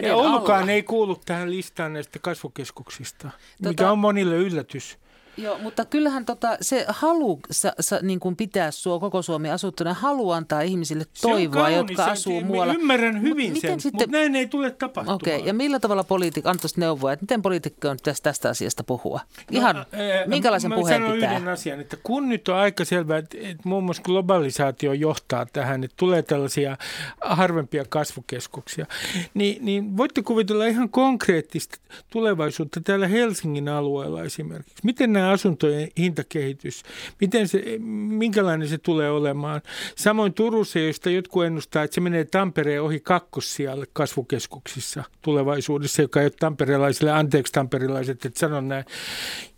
ja 0.03 0.17
Oulukaan 0.17 0.71
ei 0.71 0.83
kuulu 0.83 1.21
tähän 1.25 1.51
listaan 1.51 1.93
näistä 1.93 2.19
kasvukeskuksista, 2.19 3.29
tota, 3.29 3.69
mikä 3.69 3.91
on 3.91 3.99
monille 3.99 4.37
yllätys. 4.37 4.99
Joo, 5.37 5.59
mutta 5.59 5.85
kyllähän 5.85 6.25
tota, 6.25 6.57
se 6.61 6.87
halu 6.89 7.41
sa, 7.51 7.73
sa, 7.81 7.99
niin 8.03 8.21
kuin 8.21 8.37
pitää 8.37 8.71
suo, 8.71 9.01
koko 9.01 9.23
Suomi 9.23 9.51
asuttuna, 9.51 9.95
halu 9.95 10.31
antaa 10.31 10.61
ihmisille 10.61 11.05
toivoa, 11.23 11.63
kaunis, 11.63 11.77
jotka 11.77 12.05
asuu 12.05 12.41
se, 12.41 12.47
muualla. 12.47 12.75
Ymmärrän 12.75 13.23
hyvin 13.23 13.53
Mut 13.53 13.61
sen, 13.61 13.81
sitten, 13.81 14.09
mutta 14.09 14.19
näin 14.19 14.37
ei 14.37 14.47
tule 14.47 14.71
tapahtumaan. 14.71 15.17
Okei, 15.17 15.37
okay, 15.37 15.47
ja 15.47 15.55
millä 15.55 15.81
tavalla 15.81 16.05
poliitikko, 16.05 16.51
antaisi 16.51 16.81
neuvoa, 16.81 17.13
että 17.13 17.23
miten 17.23 17.43
poliitikko 17.43 17.89
on 17.89 17.97
tästä, 18.03 18.23
tästä 18.25 18.49
asiasta 18.49 18.85
puhua? 18.85 19.21
No, 19.37 19.59
Ihan, 19.59 19.77
no, 19.77 19.85
minkälaisen 20.27 20.69
mä 20.69 20.75
puheen 20.75 21.03
pitää? 21.03 21.37
yhden 21.37 21.49
asian, 21.49 21.81
että 21.81 21.97
kun 22.03 22.29
nyt 22.29 22.49
on 22.49 22.57
aika 22.57 22.85
selvää, 22.85 23.19
että, 23.19 23.39
että 23.41 23.69
muun 23.69 23.85
muassa 23.85 24.03
globalisaatio 24.03 24.93
johtaa 24.93 25.47
tähän, 25.53 25.85
että 25.85 25.97
tulee 25.97 26.23
tällaisia 26.23 26.77
harvempia 27.21 27.85
kasvukeskuksia, 27.89 28.87
niin, 29.35 29.65
niin 29.65 29.97
voitte 29.97 30.23
kuvitella 30.23 30.67
ihan 30.67 30.89
konkreettista 30.89 31.79
tulevaisuutta 32.11 32.81
täällä 32.81 33.09
Helsingin 33.09 33.69
alueella 33.69 34.23
esimerkiksi. 34.23 34.75
Miten 34.85 35.13
nämä 35.13 35.24
asuntojen 35.31 35.89
hintakehitys, 35.99 36.83
miten 37.21 37.49
se, 37.49 37.63
minkälainen 38.09 38.69
se 38.69 38.79
tulee 38.79 39.11
olemaan. 39.11 39.61
Samoin 39.97 40.35
Turussa, 40.35 40.79
josta 40.79 41.11
jotkut 41.11 41.45
ennustaa, 41.45 41.83
että 41.83 41.95
se 41.95 42.01
menee 42.01 42.25
Tampereen 42.25 42.83
ohi 42.83 43.01
kakkossijalle 43.01 43.87
kasvukeskuksissa 43.93 45.05
tulevaisuudessa, 45.23 46.03
joka 46.03 46.21
ei 46.21 46.27
ole 46.27 46.33
tamperelaisille, 46.41 47.11
anteeksi 47.11 47.53
tamperilaiset, 47.53 48.25
että 48.25 48.41
sanon 48.41 48.69
näin. 48.69 48.85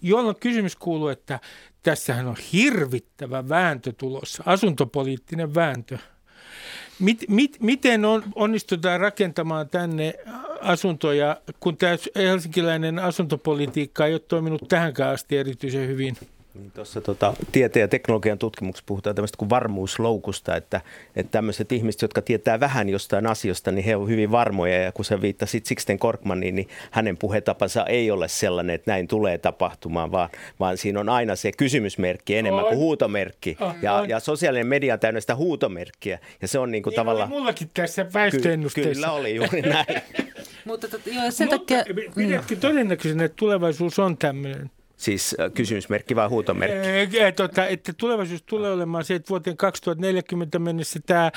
Jolloin 0.03 0.37
kysymys 0.41 0.77
kuuluu, 0.77 1.09
että 1.09 1.41
tässähän 1.83 2.27
on 2.27 2.37
hirvittävä 2.53 3.49
vääntö 3.49 3.93
tulossa, 3.93 4.43
asuntopoliittinen 4.47 5.55
vääntö. 5.55 5.99
Mit, 6.99 7.25
mit, 7.29 7.57
miten 7.61 8.05
on, 8.05 8.23
onnistutaan 8.35 9.01
rakentamaan 9.01 9.69
tänne 9.69 10.15
asuntoja, 10.67 11.37
kun 11.61 11.77
tämä 11.77 11.97
helsinkiläinen 12.17 12.99
asuntopolitiikka 12.99 14.07
ei 14.07 14.15
ole 14.15 14.21
toiminut 14.29 14.69
tähänkään 14.69 15.15
asti 15.15 15.39
erityisen 15.39 15.89
hyvin? 15.89 16.17
Niin 16.59 16.71
Tuossa 16.71 17.01
tota, 17.01 17.35
tieteen 17.53 17.81
ja 17.81 17.89
teknologian 17.89 18.39
tutkimuksessa 18.39 18.87
puhutaan 18.87 19.17
tämmöistä 19.17 19.39
kuin 19.39 19.51
varmuusloukusta, 19.51 20.57
että, 20.57 20.81
että 21.17 21.31
tämmöiset 21.31 21.73
ihmiset, 21.73 22.03
jotka 22.03 22.23
tietää 22.23 22.61
vähän 22.61 22.89
jostain 22.89 23.27
asioista, 23.27 23.73
niin 23.73 23.85
he 23.85 23.97
ovat 23.97 24.09
hyvin 24.09 24.31
varmoja. 24.31 24.83
Ja 24.83 24.93
kun 24.93 25.05
sä 25.05 25.21
viittasit 25.21 25.67
Sixten 25.67 25.99
Korkmaniin, 25.99 26.55
niin 26.55 26.69
hänen 26.91 27.17
puhetapansa 27.17 27.87
ei 27.87 28.11
ole 28.11 28.29
sellainen, 28.29 28.75
että 28.75 28.91
näin 28.91 29.09
tulee 29.09 29.39
tapahtumaan, 29.39 30.13
vaan, 30.13 30.29
vaan 30.61 30.77
siinä 30.77 31.01
on 31.01 31.09
aina 31.09 31.37
se 31.37 31.53
kysymysmerkki 31.53 32.37
enemmän 32.37 32.65
kuin 32.65 32.77
huutomerkki. 32.77 33.57
Ja, 33.83 34.05
ja 34.09 34.21
sosiaalinen 34.21 34.67
media 34.67 34.95
on 34.95 35.01
täynnä 35.01 35.21
sitä 35.21 35.37
huutomerkkiä. 35.37 36.19
Ja 36.43 36.49
se 36.49 36.59
on 36.59 36.71
niin 36.71 36.83
kuin 36.83 36.91
niin 36.91 36.97
tavallaan... 36.97 37.29
mullakin 37.29 37.71
tässä 37.75 38.07
väestöennusteessa. 38.15 38.91
Ky- 38.91 38.95
kyllä 38.95 39.13
oli 39.13 39.35
juuri 39.35 39.63
näin. 39.63 39.87
Mutta 40.67 40.89
tot, 40.89 41.07
joo, 41.07 41.31
sen 41.31 41.49
takia... 41.49 41.85
Pidätkö 42.15 42.57
todennäköisenä, 42.57 43.25
että 43.25 43.37
tulevaisuus 43.37 43.99
on 43.99 44.19
tämmöinen? 44.19 44.71
Siis 44.97 45.37
kysymysmerkki 45.55 46.17
vai 46.17 46.29
huutomerkki? 46.29 47.17
Tota, 47.37 47.67
että 47.67 47.93
tulevaisuus 47.93 48.43
tulee 48.43 48.73
olemaan 48.73 49.05
se, 49.05 49.15
että 49.15 49.29
vuoteen 49.29 49.57
2040 49.57 50.59
mennessä 50.59 51.01
tämä 51.07 51.33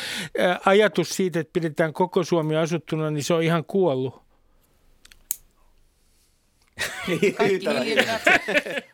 ajatus 0.66 1.10
siitä, 1.10 1.40
että 1.40 1.54
pidetään 1.54 1.94
koko 1.94 2.24
Suomi 2.24 2.56
asuttuna, 2.56 3.12
niin 3.12 3.24
se 3.24 3.34
on 3.34 3.44
ihan 3.44 3.66
kuollut. 3.66 4.22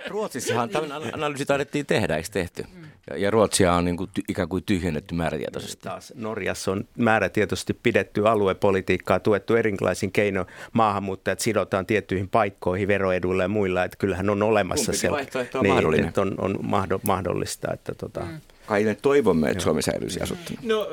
Ruotsissahan 0.07 0.69
tämmöinen 0.69 1.13
analyysi 1.15 1.45
taidettiin 1.45 1.85
tehdä, 1.85 2.17
eikö 2.17 2.29
tehty? 2.31 2.65
Ja, 3.09 3.17
ja 3.17 3.31
Ruotsia 3.31 3.73
on 3.73 3.85
niin 3.85 3.97
kuin 3.97 4.09
ty, 4.13 4.21
ikään 4.29 4.49
kuin 4.49 4.63
tyhjennetty 4.63 5.15
määrätietoisesti. 5.15 5.83
Taas 5.83 6.13
Norjassa 6.15 6.71
on 6.71 6.87
määrätietoisesti 6.97 7.73
pidetty 7.73 8.27
aluepolitiikkaa, 8.27 9.19
tuettu 9.19 9.55
erilaisin 9.55 10.11
keino 10.11 10.45
maahanmuuttajat 10.73 11.39
sidotaan 11.39 11.85
tiettyihin 11.85 12.29
paikkoihin 12.29 12.87
veroeduilla 12.87 13.43
ja 13.43 13.47
muilla. 13.47 13.83
Että 13.83 13.97
kyllähän 13.97 14.29
on 14.29 14.43
olemassa 14.43 14.93
se. 14.93 15.09
on 15.09 15.17
niin, 15.61 15.73
mahdollinen. 15.73 16.07
Että 16.07 16.21
on, 16.21 16.35
on 16.37 16.59
mahdollista. 17.03 17.73
Että 17.73 17.93
tota, 17.95 18.19
mm. 18.19 18.41
Kai 18.65 18.83
me 18.83 18.95
toivomme, 18.95 19.49
että 19.49 19.63
Suomi 19.63 19.81
säilyisi 19.81 20.21
asuttuna. 20.21 20.59
No 20.63 20.87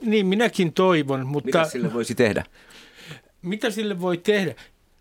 niin, 0.00 0.26
minäkin 0.26 0.72
toivon, 0.72 1.26
mutta... 1.26 1.46
Mitä 1.46 1.64
sille 1.64 1.92
voisi 1.92 2.14
tehdä? 2.14 2.44
Mitä 3.42 3.70
sille 3.70 4.00
voi 4.00 4.16
tehdä? 4.16 4.54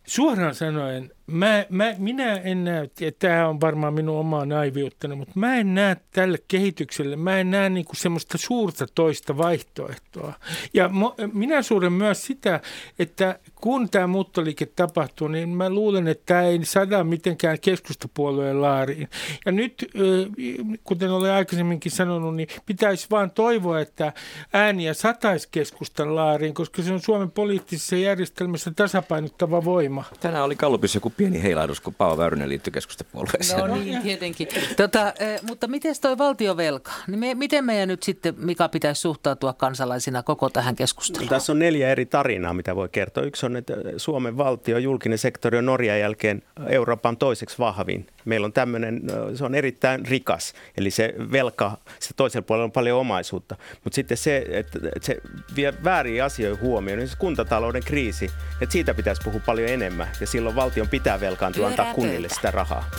Suoraan 0.07 0.55
sanoen, 0.55 1.11
mä, 1.27 1.65
mä, 1.69 1.95
minä 1.97 2.35
en 2.35 2.63
näe, 2.63 2.83
että 2.83 3.27
tämä 3.27 3.47
on 3.47 3.61
varmaan 3.61 3.93
minun 3.93 4.17
omaa 4.17 4.45
naiviuttani, 4.45 5.15
mutta 5.15 5.33
mä 5.35 5.55
en 5.55 5.75
näe 5.75 5.97
tälle 6.11 6.37
kehitykselle, 6.47 7.15
mä 7.15 7.39
en 7.39 7.51
näe 7.51 7.69
niinku 7.69 7.95
semmoista 7.95 8.37
suurta 8.37 8.85
toista 8.95 9.37
vaihtoehtoa. 9.37 10.33
Ja 10.73 10.89
mo, 10.89 11.15
minä 11.33 11.61
suuren 11.61 11.93
myös 11.93 12.25
sitä, 12.25 12.59
että 12.99 13.39
kun 13.55 13.89
tämä 13.89 14.07
muuttoliike 14.07 14.65
tapahtuu, 14.65 15.27
niin 15.27 15.49
mä 15.49 15.69
luulen, 15.69 16.07
että 16.07 16.23
tämä 16.25 16.41
ei 16.41 16.59
sada 16.65 17.03
mitenkään 17.03 17.59
keskustapuolueen 17.59 18.61
laariin. 18.61 19.09
Ja 19.45 19.51
nyt, 19.51 19.91
kuten 20.83 21.11
olen 21.11 21.31
aikaisemminkin 21.31 21.91
sanonut, 21.91 22.35
niin 22.35 22.47
pitäisi 22.65 23.07
vaan 23.11 23.31
toivoa, 23.31 23.79
että 23.79 24.13
ääniä 24.53 24.93
sataisi 24.93 25.47
keskustan 25.51 26.15
laariin, 26.15 26.53
koska 26.53 26.81
se 26.81 26.93
on 26.93 27.01
Suomen 27.01 27.31
poliittisessa 27.31 27.95
järjestelmässä 27.95 28.71
tasapainottava 28.75 29.65
voima. 29.65 30.03
Tänään 30.19 30.43
oli 30.43 30.55
Kallupissa 30.55 30.97
joku 30.97 31.12
pieni 31.17 31.43
heilahdus, 31.43 31.81
kun 31.81 31.93
Paavo 31.93 32.17
Väyrynen 32.17 32.49
liittyi 32.49 32.71
keskustapuolueeseen. 32.71 33.59
No 33.59 33.75
niin, 33.75 34.01
tietenkin. 34.01 34.47
Tota, 34.77 35.13
eh, 35.19 35.41
mutta 35.41 35.67
miten 35.67 35.95
toi 36.01 36.17
valtiovelka? 36.17 36.91
Niin 37.07 37.19
me, 37.19 37.35
miten 37.35 37.65
meidän 37.65 37.87
nyt 37.87 38.03
sitten, 38.03 38.33
Mika, 38.37 38.69
pitäisi 38.69 39.01
suhtautua 39.01 39.53
kansalaisina 39.53 40.23
koko 40.23 40.49
tähän 40.49 40.75
keskusteluun? 40.75 41.29
Tässä 41.29 41.51
on 41.51 41.59
neljä 41.59 41.89
eri 41.89 42.05
tarinaa, 42.05 42.53
mitä 42.53 42.75
voi 42.75 42.89
kertoa. 42.89 43.23
Yksi 43.23 43.45
on, 43.45 43.55
että 43.55 43.73
Suomen 43.97 44.37
valtio, 44.37 44.77
julkinen 44.77 45.17
sektori 45.17 45.57
on 45.57 45.65
Norjan 45.65 45.99
jälkeen 45.99 46.43
Euroopan 46.69 47.17
toiseksi 47.17 47.57
vahvin. 47.59 48.07
Meillä 48.25 48.45
on 48.45 48.53
tämmöinen, 48.53 49.01
se 49.35 49.45
on 49.45 49.55
erittäin 49.55 50.05
rikas, 50.05 50.53
eli 50.77 50.91
se 50.91 51.13
velka, 51.31 51.77
se 51.99 52.09
toisella 52.15 52.45
puolella 52.45 52.65
on 52.65 52.71
paljon 52.71 52.99
omaisuutta. 52.99 53.55
Mutta 53.83 53.95
sitten 53.95 54.17
se, 54.17 54.45
että 54.49 54.79
se 55.01 55.17
vie 55.55 55.73
väärin 55.83 56.23
asioihin 56.23 56.61
huomioon, 56.61 56.99
niin 56.99 57.09
se 57.09 57.17
kuntatalouden 57.17 57.83
kriisi, 57.83 58.31
että 58.61 58.73
siitä 58.73 58.93
pitäisi 58.93 59.21
puhua 59.25 59.41
paljon 59.45 59.69
enemmän. 59.69 60.07
Ja 60.21 60.27
silloin 60.27 60.55
valtion 60.55 60.87
pitää 60.87 61.19
velkaantua 61.19 61.67
antaa 61.67 61.93
kunnille 61.93 62.29
sitä 62.29 62.51
rahaa. 62.51 62.89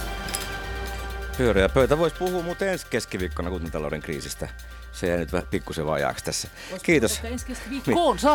Pyöreä 1.37 1.69
pöytä 1.69 1.99
voisi 1.99 2.17
puhua 2.17 2.43
muuten 2.43 2.69
ensi 2.69 2.87
keskiviikkona 2.91 3.51
kuntatalouden 3.51 4.01
kriisistä. 4.01 4.49
Se 4.93 5.07
jäi 5.07 5.19
nyt 5.19 5.33
vähän 5.33 5.49
pikkusen 5.51 5.87
vajaaksi 5.87 6.25
tässä. 6.25 6.49
Kiitos. 6.83 7.23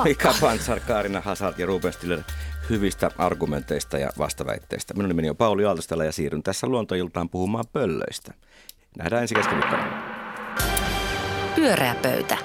Mika 0.03 0.33
Pantsar, 0.41 0.79
Kaarina 0.79 1.21
Hazard 1.21 1.55
ja 1.57 1.65
Ruben 1.65 1.93
Stiller 1.93 2.19
hyvistä 2.69 3.11
argumenteista 3.17 3.97
ja 3.97 4.09
vastaväitteistä. 4.17 4.93
Minun 4.93 5.07
nimeni 5.07 5.29
on 5.29 5.37
Pauli 5.37 5.65
Aaltostella 5.65 6.05
ja 6.05 6.11
siirryn 6.11 6.43
tässä 6.43 6.67
luontoiltaan 6.67 7.29
puhumaan 7.29 7.65
pöllöistä. 7.73 8.33
Nähdään 8.97 9.21
ensi 9.21 9.35
keskiviikkona. 9.35 10.03
Pyöreä 11.55 11.95
pöytä. 11.95 12.37